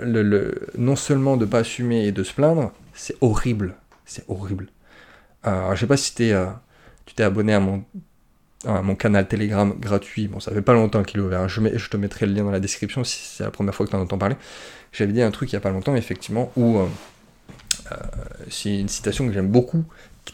le, 0.00 0.66
non 0.78 0.96
seulement 0.96 1.36
de 1.36 1.44
pas 1.44 1.58
assumer 1.58 2.06
et 2.06 2.12
de 2.12 2.22
se 2.22 2.32
plaindre, 2.32 2.72
c'est 2.94 3.16
horrible, 3.20 3.74
c'est 4.06 4.24
horrible. 4.28 4.68
alors 5.42 5.76
je 5.76 5.80
sais 5.80 5.86
pas 5.86 5.96
si 5.96 6.14
tu 6.14 7.14
t'es 7.14 7.22
abonné 7.22 7.52
à 7.54 7.60
mon 7.60 7.84
mon 8.66 8.94
canal 8.94 9.26
Telegram 9.26 9.72
gratuit, 9.78 10.28
bon 10.28 10.40
ça 10.40 10.52
fait 10.52 10.62
pas 10.62 10.74
longtemps 10.74 11.02
qu'il 11.02 11.20
est 11.20 11.22
ouvert, 11.22 11.48
je, 11.48 11.60
je, 11.76 11.88
te 11.88 11.96
mettrai 11.96 12.26
le 12.26 12.34
lien 12.34 12.44
dans 12.44 12.50
la 12.50 12.60
description 12.60 13.04
si 13.04 13.20
c'est 13.24 13.44
la 13.44 13.50
première 13.50 13.74
fois 13.74 13.86
que 13.86 13.90
tu 13.90 13.96
en 13.96 14.00
entends 14.00 14.18
parler. 14.18 14.36
J'avais 14.92 15.12
dit 15.12 15.22
un 15.22 15.30
truc 15.30 15.50
il 15.50 15.54
y 15.54 15.56
a 15.56 15.60
pas 15.60 15.70
longtemps 15.70 15.94
effectivement 15.96 16.52
où 16.56 16.78
euh, 16.78 16.86
euh, 17.92 17.96
c'est 18.50 18.78
une 18.78 18.88
citation 18.88 19.26
que 19.26 19.32
j'aime 19.32 19.48
beaucoup, 19.48 19.84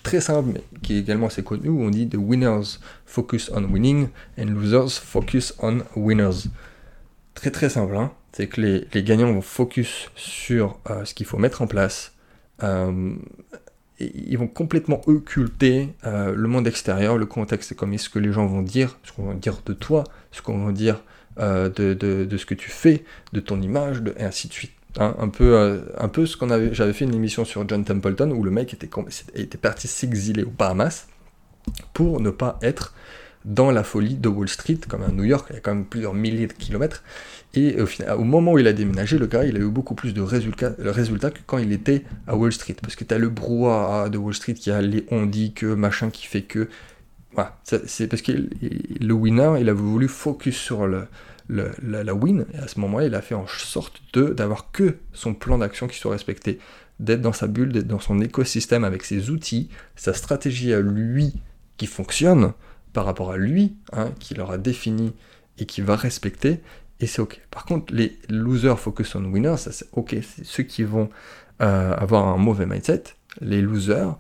très 0.02 0.21
simple 0.21 0.50
mais 0.54 0.62
qui 0.83 0.97
est 0.97 0.99
également 0.99 1.28
assez 1.28 1.45
connue, 1.45 1.68
où 1.68 1.83
on 1.83 1.90
dit 1.90 2.09
The 2.09 2.16
winners 2.16 2.78
focus 3.04 3.50
on 3.54 3.64
winning 3.64 4.09
and 4.38 4.47
losers 4.47 4.90
focus 4.90 5.54
on 5.61 5.83
winners. 5.95 6.49
Très 7.35 7.50
très 7.50 7.68
simple, 7.68 7.97
hein 7.97 8.12
c'est 8.33 8.49
que 8.49 8.61
les, 8.61 8.87
les, 8.92 9.02
gagnants 9.02 9.33
vont 9.33 9.40
focus 9.40 10.11
sur 10.14 10.78
euh, 10.90 11.06
ce 11.06 11.14
qu'il 11.14 11.25
faut 11.25 11.38
mettre 11.38 11.62
en 11.62 11.66
place 11.66 12.12
ils 13.99 14.37
vont 14.37 14.47
complètement 14.47 15.00
occulter 15.07 15.88
euh, 16.05 16.35
le 16.35 16.49
monde 16.49 16.67
extérieur, 16.67 17.17
le 17.17 17.26
contexte, 17.26 17.75
comme 17.75 17.97
ce 17.97 18.09
que 18.09 18.19
les 18.19 18.33
gens 18.33 18.47
vont 18.47 18.62
dire, 18.62 18.99
ce 19.05 19.12
qu'on 19.12 19.25
va 19.25 19.35
dire 19.35 19.61
de 19.65 19.73
toi, 19.73 20.05
ce 20.33 20.43
qu'on 20.43 20.67
va 20.67 20.73
dire 20.73 21.03
euh, 21.38 21.69
de, 21.71 21.95
de, 21.95 22.37
ce 22.37 22.47
que 22.47 22.55
tu 22.55 22.71
fais, 22.71 23.05
de 23.33 23.41
ton 23.41 23.61
image, 23.61 24.03
et 24.19 24.25
ainsi 24.25 24.49
de 24.49 24.53
suite. 24.53 24.73
Hein. 24.99 25.15
un, 25.19 25.29
peu, 25.29 25.55
euh, 25.55 25.81
un 25.99 26.09
peu 26.09 26.25
ce 26.25 26.38
qu'on 26.38 26.49
avait, 26.49 26.73
j'avais 26.73 26.95
fait 26.95 27.05
une 27.05 27.15
émission 27.15 27.45
sur 27.45 27.69
John 27.69 27.85
Templeton 27.85 28.31
où 28.31 28.43
le 28.43 28.50
mec 28.50 28.73
était, 28.73 28.88
était 29.35 29.59
parti 29.59 29.88
s'exiler 29.88 30.43
aux 30.43 30.50
Bahamas 30.50 31.09
pour 31.93 32.21
ne 32.21 32.31
pas 32.31 32.59
être 32.62 32.95
dans 33.47 33.71
la 33.71 33.85
folie 33.85 34.17
de 34.17 34.29
Wall 34.29 34.49
Street, 34.49 34.81
comme 34.88 35.03
à 35.05 35.09
New 35.09 35.23
York, 35.23 35.47
il 35.50 35.55
y 35.55 35.57
a 35.57 35.61
quand 35.61 35.75
même 35.75 35.85
plusieurs 35.85 36.15
milliers 36.15 36.49
de 36.49 36.53
kilomètres. 36.53 37.05
Et 37.55 37.81
au, 37.81 37.87
final, 37.87 38.17
au 38.17 38.25
moment 38.25 38.53
où 38.53 38.59
il 38.59 38.67
a 38.67 38.73
déménagé, 38.73 39.19
le 39.19 39.26
gars, 39.26 39.45
il 39.45 39.57
a 39.57 39.61
eu 39.61 39.71
beaucoup 39.71 39.95
plus 39.95 40.12
de 40.12 40.21
résultats, 40.21 40.75
résultats 40.79 41.31
que 41.31 41.38
quand 41.47 41.59
il 41.59 41.73
était 41.73 42.05
à 42.26 42.37
Wall 42.37 42.53
Street. 42.53 42.76
Parce 42.83 42.97
que 42.97 43.05
tu 43.05 43.15
as 43.15 43.19
le 43.19 43.29
brouhaha 43.29 44.09
de 44.09 44.19
Wall 44.19 44.35
Street 44.35 44.55
qui 44.55 44.73
a 44.73 44.83
les 44.83 45.07
on 45.12 45.31
que, 45.55 45.75
machin 45.75 46.11
qui 46.11 46.26
fait 46.26 46.43
que. 46.43 46.69
Voilà, 47.33 47.57
c'est 47.65 48.09
parce 48.09 48.23
que 48.23 48.33
le 48.33 49.12
winner, 49.12 49.61
il 49.61 49.69
a 49.69 49.75
voulu 49.75 50.09
focus 50.09 50.57
sur 50.57 50.87
le, 50.87 51.07
la, 51.49 52.15
win, 52.15 52.47
et 52.55 52.59
à 52.59 52.67
ce 52.67 52.81
moment-là, 52.81 53.07
il 53.07 53.15
a 53.15 53.21
fait 53.21 53.35
en 53.35 53.47
sorte 53.47 54.03
d'avoir 54.15 54.71
que 54.73 54.97
son 55.12 55.35
plan 55.35 55.59
d'action 55.59 55.87
qui 55.87 55.99
soit 55.99 56.12
respecté, 56.12 56.59
d'être 56.99 57.21
dans 57.21 57.35
sa 57.35 57.47
bulle, 57.47 57.73
d'être 57.73 57.87
dans 57.87 58.00
son 58.00 58.21
écosystème 58.21 58.85
avec 58.85 59.05
ses 59.05 59.31
outils, 59.31 59.69
sa 59.97 60.15
stratégie 60.15 60.73
à 60.73 60.81
lui 60.81 61.35
qui 61.76 61.87
fonctionne 61.87 62.53
par 62.97 63.05
rapport 63.05 63.31
à 63.31 63.37
lui, 63.37 63.76
hein, 63.93 64.11
qu'il 64.21 64.41
aura 64.41 64.57
défini 64.57 65.12
et 65.59 65.67
qu'il 65.67 65.85
va 65.85 65.97
respecter, 65.97 66.61
et 66.99 67.07
c'est 67.07 67.21
ok. 67.21 67.43
Par 67.50 67.67
contre, 67.67 67.93
les 67.93 68.19
losers 68.31 68.81
focus 68.81 69.15
on 69.17 69.25
winners, 69.26 69.59
ça 69.59 69.71
c'est 69.71 69.85
ok, 69.93 70.17
ceux 70.43 70.62
qui 70.62 70.83
vont 70.83 71.11
euh, 71.61 71.93
avoir 71.93 72.26
un 72.26 72.38
mauvais 72.38 72.65
mindset, 72.65 73.03
les 73.43 73.61
losers, 73.61 74.17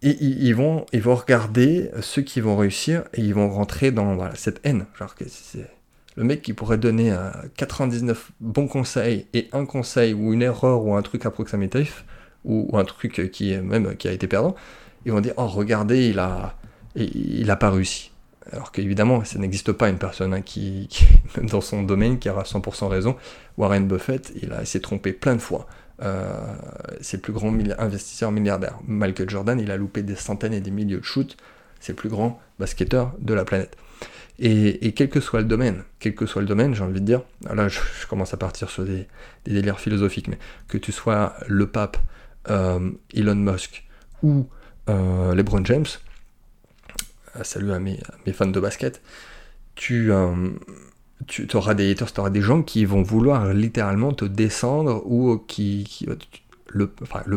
et 0.00 0.16
ils 0.24 0.54
vont, 0.54 0.86
ils 0.94 1.02
vont 1.02 1.14
regarder 1.14 1.90
ceux 2.00 2.22
qui 2.22 2.40
vont 2.40 2.56
réussir 2.56 3.04
et 3.12 3.20
ils 3.20 3.34
vont 3.34 3.50
rentrer 3.50 3.90
dans 3.90 4.34
cette 4.34 4.58
haine. 4.64 4.86
Genre 4.98 5.14
que 5.14 5.24
c'est 5.28 5.68
le 6.16 6.24
mec 6.24 6.40
qui 6.40 6.54
pourrait 6.54 6.78
donner 6.78 7.14
99 7.58 8.16
euh, 8.16 8.32
bons 8.40 8.66
conseils 8.66 9.26
et 9.34 9.50
un 9.52 9.66
conseil 9.66 10.14
ou 10.14 10.32
une 10.32 10.40
erreur 10.40 10.86
ou 10.86 10.96
un 10.96 11.02
truc 11.02 11.26
approximatif 11.26 12.06
ou, 12.46 12.66
ou 12.72 12.78
un 12.78 12.84
truc 12.84 13.30
qui 13.30 13.54
même 13.58 13.94
qui 13.96 14.08
a 14.08 14.12
été 14.12 14.26
perdant, 14.26 14.56
ils 15.04 15.12
vont 15.12 15.20
dire 15.20 15.34
oh 15.36 15.46
regardez 15.46 16.08
il 16.08 16.18
a 16.18 16.56
il 16.96 17.50
a 17.50 17.56
pas 17.56 17.70
réussi. 17.70 18.12
Alors 18.50 18.72
qu'évidemment, 18.72 19.24
ça 19.24 19.38
n'existe 19.38 19.72
pas 19.72 19.88
une 19.88 19.98
personne 19.98 20.34
hein, 20.34 20.42
qui, 20.42 20.88
dans 21.42 21.60
son 21.60 21.82
domaine, 21.82 22.18
qui 22.18 22.28
aura 22.28 22.42
100% 22.42 22.88
raison. 22.88 23.16
Warren 23.56 23.86
Buffett, 23.86 24.32
il 24.42 24.52
s'est 24.66 24.80
trompé 24.80 25.12
plein 25.12 25.36
de 25.36 25.40
fois. 25.40 25.66
Euh, 26.02 26.34
c'est 27.00 27.18
le 27.18 27.22
plus 27.22 27.32
grand 27.32 27.54
investisseur 27.78 28.32
milliardaire. 28.32 28.78
Michael 28.86 29.30
Jordan, 29.30 29.60
il 29.60 29.70
a 29.70 29.76
loupé 29.76 30.02
des 30.02 30.16
centaines 30.16 30.54
et 30.54 30.60
des 30.60 30.70
milliers 30.70 30.96
de 30.96 31.04
shoots. 31.04 31.36
C'est 31.78 31.92
le 31.92 31.96
plus 31.96 32.08
grand 32.08 32.40
basketteur 32.58 33.12
de 33.18 33.34
la 33.34 33.44
planète. 33.44 33.76
Et, 34.38 34.92
quel 34.92 35.08
que 35.08 35.20
soit 35.20 35.40
le 35.40 35.46
domaine, 35.46 35.84
quel 36.00 36.14
que 36.14 36.26
soit 36.26 36.42
le 36.42 36.48
domaine, 36.48 36.74
j'ai 36.74 36.82
envie 36.82 37.00
de 37.00 37.06
dire, 37.06 37.22
là 37.48 37.68
je, 37.68 37.78
commence 38.08 38.34
à 38.34 38.36
partir 38.36 38.70
sur 38.70 38.84
des, 38.84 39.06
délires 39.44 39.78
philosophiques, 39.78 40.26
mais 40.26 40.38
que 40.66 40.78
tu 40.78 40.90
sois 40.90 41.34
le 41.46 41.66
pape, 41.68 41.96
euh, 42.50 42.90
Elon 43.14 43.36
Musk 43.36 43.84
ou 44.22 44.48
euh, 44.88 45.34
LeBron 45.34 45.64
James, 45.64 45.86
salut 47.42 47.72
à 47.72 47.78
mes, 47.78 47.98
fans 48.32 48.46
de 48.46 48.60
basket, 48.60 49.02
tu, 49.74 50.12
euh, 50.12 50.50
tu 51.26 51.48
auras 51.54 51.74
des 51.74 51.90
haters, 51.90 52.12
tu 52.12 52.20
auras 52.20 52.30
des 52.30 52.42
gens 52.42 52.62
qui 52.62 52.84
vont 52.84 53.02
vouloir 53.02 53.52
littéralement 53.52 54.12
te 54.12 54.24
descendre 54.24 55.02
ou 55.06 55.38
qui, 55.38 56.06
le, 56.68 56.86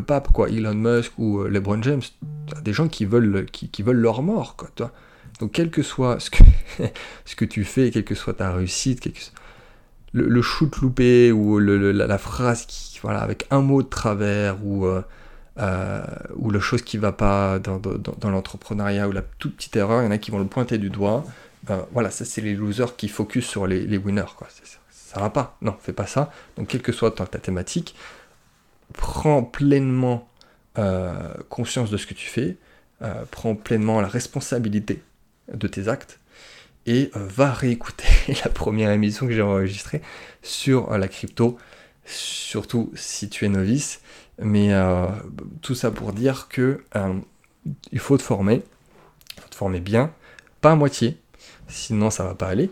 pape, 0.01 0.31
quoi, 0.31 0.49
Elon 0.49 0.73
Musk 0.73 1.13
ou 1.17 1.39
euh, 1.39 1.49
LeBron 1.49 1.81
James, 1.81 2.01
des 2.63 2.73
gens 2.73 2.87
qui 2.87 3.05
veulent, 3.05 3.45
qui, 3.45 3.83
veulent 3.83 3.97
leur 3.97 4.21
mort, 4.21 4.55
quoi. 4.55 4.69
Donc, 5.39 5.51
quel 5.51 5.69
que 5.69 5.83
soit 5.83 6.19
ce 6.19 6.29
que, 6.29 6.43
ce 7.25 7.35
que 7.35 7.45
tu 7.45 7.63
fais, 7.63 7.91
quelle 7.91 8.05
que 8.05 8.15
soit 8.15 8.35
ta 8.35 8.53
réussite, 8.53 9.09
le, 10.13 10.41
shoot 10.41 10.75
loupé 10.77 11.31
ou 11.31 11.59
la, 11.59 12.17
phrase 12.17 12.65
qui, 12.65 12.99
voilà, 13.01 13.19
avec 13.19 13.45
un 13.51 13.61
mot 13.61 13.83
de 13.83 13.89
travers 13.89 14.65
ou 14.65 14.85
euh, 14.85 15.01
ou 15.57 16.51
la 16.51 16.59
chose 16.59 16.81
qui 16.81 16.97
va 16.97 17.11
pas 17.11 17.59
dans, 17.59 18.29
l'entrepreneuriat, 18.29 19.07
ou 19.07 19.11
la 19.11 19.21
toute 19.21 19.55
petite 19.55 19.75
erreur, 19.75 20.01
il 20.01 20.05
y 20.05 20.07
en 20.07 20.11
a 20.11 20.17
qui 20.17 20.31
vont 20.31 20.39
le 20.39 20.45
pointer 20.45 20.77
du 20.77 20.89
doigt. 20.89 21.25
Euh, 21.69 21.81
voilà, 21.91 22.11
ça 22.11 22.25
c'est 22.25 22.41
les 22.41 22.53
losers 22.53 22.95
qui 22.95 23.07
focus 23.07 23.47
sur 23.47 23.67
les, 23.67 23.97
winners. 23.97 24.33
Quoi. 24.35 24.47
Ça, 24.91 25.19
va 25.19 25.29
pas, 25.29 25.57
non, 25.61 25.75
fais 25.81 25.93
pas 25.93 26.07
ça. 26.07 26.31
Donc 26.57 26.67
quelle 26.67 26.81
que 26.81 26.91
soit 26.91 27.11
ta, 27.11 27.25
thématique, 27.25 27.95
prends 28.93 29.43
pleinement 29.43 30.27
euh, 30.77 31.33
conscience 31.49 31.89
de 31.89 31.97
ce 31.97 32.05
que 32.05 32.13
tu 32.13 32.27
fais, 32.27 32.57
prends 33.31 33.55
pleinement 33.55 34.01
la 34.01 34.07
responsabilité 34.07 35.03
de 35.53 35.67
tes 35.67 35.87
actes, 35.87 36.19
et 36.85 37.11
va 37.13 37.51
réécouter 37.51 38.05
la 38.43 38.49
première 38.49 38.91
émission 38.91 39.27
que 39.27 39.33
j'ai 39.33 39.41
enregistrée 39.41 40.01
sur 40.43 40.95
la 40.97 41.07
crypto, 41.07 41.57
surtout 42.05 42.91
si 42.95 43.29
tu 43.29 43.45
es 43.45 43.49
novice 43.49 44.01
mais 44.39 44.73
euh, 44.73 45.07
tout 45.61 45.75
ça 45.75 45.91
pour 45.91 46.13
dire 46.13 46.47
que 46.49 46.83
euh, 46.95 47.13
il 47.91 47.99
faut 47.99 48.17
te 48.17 48.23
former, 48.23 48.63
il 49.37 49.41
faut 49.41 49.49
te 49.49 49.55
former 49.55 49.79
bien, 49.79 50.11
pas 50.61 50.71
à 50.71 50.75
moitié, 50.75 51.17
sinon 51.67 52.09
ça 52.09 52.23
va 52.23 52.35
pas 52.35 52.47
aller. 52.47 52.69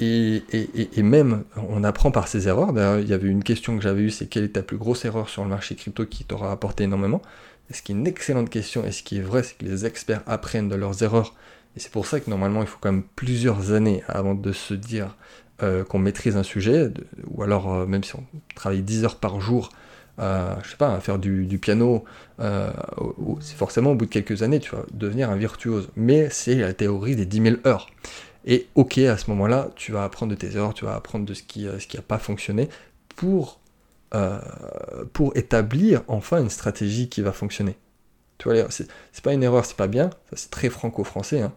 Et, 0.00 0.42
et, 0.52 0.98
et, 0.98 1.02
même, 1.04 1.44
on 1.56 1.84
apprend 1.84 2.10
par 2.10 2.26
ses 2.26 2.48
erreurs. 2.48 2.72
D'ailleurs, 2.72 2.98
il 2.98 3.08
y 3.08 3.12
avait 3.12 3.28
une 3.28 3.44
question 3.44 3.76
que 3.76 3.82
j'avais 3.82 4.02
eue, 4.02 4.10
c'est 4.10 4.26
quelle 4.26 4.42
est 4.42 4.54
ta 4.54 4.62
plus 4.62 4.76
grosse 4.76 5.04
erreur 5.04 5.28
sur 5.28 5.44
le 5.44 5.48
marché 5.48 5.76
crypto 5.76 6.04
qui 6.04 6.24
t'aura 6.24 6.50
apporté 6.50 6.82
énormément? 6.84 7.22
Ce 7.70 7.80
qui 7.80 7.92
est 7.92 7.94
une 7.94 8.06
excellente 8.06 8.50
question, 8.50 8.84
et 8.84 8.90
ce 8.90 9.04
qui 9.04 9.18
est 9.18 9.22
vrai, 9.22 9.44
c'est 9.44 9.56
que 9.56 9.64
les 9.64 9.86
experts 9.86 10.22
apprennent 10.26 10.68
de 10.68 10.74
leurs 10.74 11.04
erreurs. 11.04 11.34
Et 11.76 11.80
c'est 11.80 11.92
pour 11.92 12.06
ça 12.06 12.18
que 12.18 12.28
normalement, 12.28 12.60
il 12.62 12.66
faut 12.66 12.78
quand 12.80 12.90
même 12.90 13.04
plusieurs 13.14 13.70
années 13.70 14.02
avant 14.08 14.34
de 14.34 14.50
se 14.50 14.74
dire 14.74 15.16
euh, 15.62 15.84
qu'on 15.84 16.00
maîtrise 16.00 16.36
un 16.36 16.42
sujet, 16.42 16.90
ou 17.28 17.44
alors 17.44 17.86
même 17.86 18.02
si 18.02 18.16
on 18.16 18.24
travaille 18.56 18.82
10 18.82 19.04
heures 19.04 19.16
par 19.16 19.40
jour 19.40 19.70
à, 20.18 20.58
je 20.62 20.70
sais 20.70 20.76
pas, 20.76 20.98
faire 21.00 21.18
du, 21.18 21.58
piano, 21.58 22.04
euh, 22.40 22.70
c'est 23.40 23.56
forcément 23.56 23.92
au 23.92 23.94
bout 23.94 24.06
de 24.06 24.10
quelques 24.10 24.42
années, 24.42 24.60
tu 24.60 24.74
vas 24.74 24.84
devenir 24.92 25.30
un 25.30 25.36
virtuose. 25.36 25.88
Mais 25.96 26.28
c'est 26.30 26.56
la 26.56 26.72
théorie 26.72 27.16
des 27.16 27.26
10 27.26 27.42
000 27.42 27.56
heures. 27.66 27.90
Et 28.44 28.68
ok, 28.74 28.98
à 28.98 29.16
ce 29.16 29.30
moment-là, 29.30 29.70
tu 29.74 29.92
vas 29.92 30.04
apprendre 30.04 30.30
de 30.30 30.36
tes 30.36 30.54
erreurs, 30.56 30.74
tu 30.74 30.84
vas 30.84 30.94
apprendre 30.94 31.24
de 31.24 31.34
ce 31.34 31.42
qui 31.42 31.64
n'a 31.64 31.70
euh, 31.70 31.78
ce 31.78 31.86
qui 31.86 31.96
pas 31.98 32.18
fonctionné 32.18 32.68
pour, 33.16 33.60
euh, 34.14 34.38
pour 35.12 35.36
établir 35.36 36.02
enfin 36.08 36.40
une 36.40 36.50
stratégie 36.50 37.08
qui 37.08 37.22
va 37.22 37.32
fonctionner. 37.32 37.76
Tu 38.38 38.48
vois, 38.48 38.66
c'est 38.70 38.88
pas 39.22 39.32
une 39.32 39.42
erreur, 39.42 39.64
c'est 39.64 39.76
pas 39.76 39.86
bien, 39.86 40.10
c'est 40.32 40.50
très 40.50 40.68
franco-français, 40.68 41.40
hein, 41.40 41.52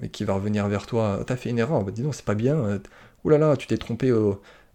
mais 0.00 0.08
qui 0.08 0.24
va 0.24 0.32
revenir 0.32 0.66
vers 0.66 0.86
toi, 0.86 1.20
t'as 1.26 1.36
fait 1.36 1.50
une 1.50 1.58
erreur, 1.58 1.84
bah, 1.84 1.92
dis 1.92 2.02
non, 2.02 2.12
c'est 2.12 2.24
pas 2.24 2.34
bien, 2.34 2.80
oulala, 3.22 3.54
tu 3.58 3.66
t'es 3.66 3.76
trompé 3.76 4.10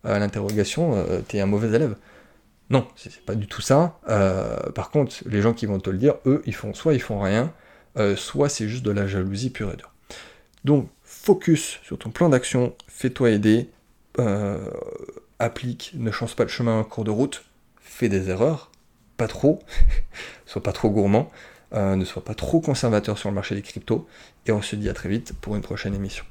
à 0.04 0.20
l'interrogation, 0.20 1.04
t'es 1.28 1.39
un 1.39 1.48
mauvais 1.48 1.76
élève. 1.76 1.96
Non, 2.69 2.88
c'est 2.95 3.23
pas 3.23 3.36
du 3.36 3.47
tout 3.47 3.62
ça. 3.62 3.99
Euh, 4.10 4.71
par 4.71 4.89
contre, 4.89 5.15
les 5.25 5.41
gens 5.41 5.54
qui 5.54 5.65
vont 5.65 5.80
te 5.80 5.89
le 5.89 5.97
dire, 5.97 6.15
eux, 6.25 6.41
ils 6.45 6.56
font 6.56 6.73
soit 6.73 6.93
ils 6.93 7.01
font 7.01 7.19
rien, 7.19 7.54
euh, 7.97 8.15
soit 8.15 8.49
c'est 8.49 8.67
juste 8.67 8.84
de 8.84 8.91
la 8.91 9.08
jalousie 9.08 9.51
pure 9.51 9.71
et 9.71 9.78
dure. 9.78 9.91
Donc, 10.63 10.89
focus 11.04 11.80
sur 11.84 11.97
ton 11.97 12.10
plan 12.10 12.30
d'action, 12.30 12.75
fais-toi 12.88 13.32
aider, 13.32 13.69
euh, 14.19 14.69
applique, 15.38 15.91
ne 15.93 16.10
change 16.12 16.36
pas 16.36 16.45
de 16.45 16.49
chemin 16.49 16.80
en 16.80 16.84
cours 16.84 17.04
de 17.04 17.12
route, 17.12 17.45
fais 17.80 18.10
des 18.10 18.30
erreurs, 18.30 18.71
pas 19.17 19.28
trop, 19.28 19.60
sois 20.47 20.63
pas 20.63 20.73
trop 20.73 20.89
gourmand, 20.89 21.32
ne 21.71 22.06
sois 22.06 22.23
pas 22.23 22.36
trop 22.36 22.62
conservateur 22.62 23.17
sur 23.17 23.30
le 23.30 23.36
marché 23.36 23.54
des 23.54 23.62
cryptos, 23.62 24.08
et 24.47 24.51
on 24.51 24.62
se 24.62 24.75
dit 24.75 24.89
à 24.89 24.93
très 24.93 25.10
vite 25.10 25.34
pour 25.34 25.56
une 25.56 25.62
prochaine 25.62 25.93
émission. 25.93 26.25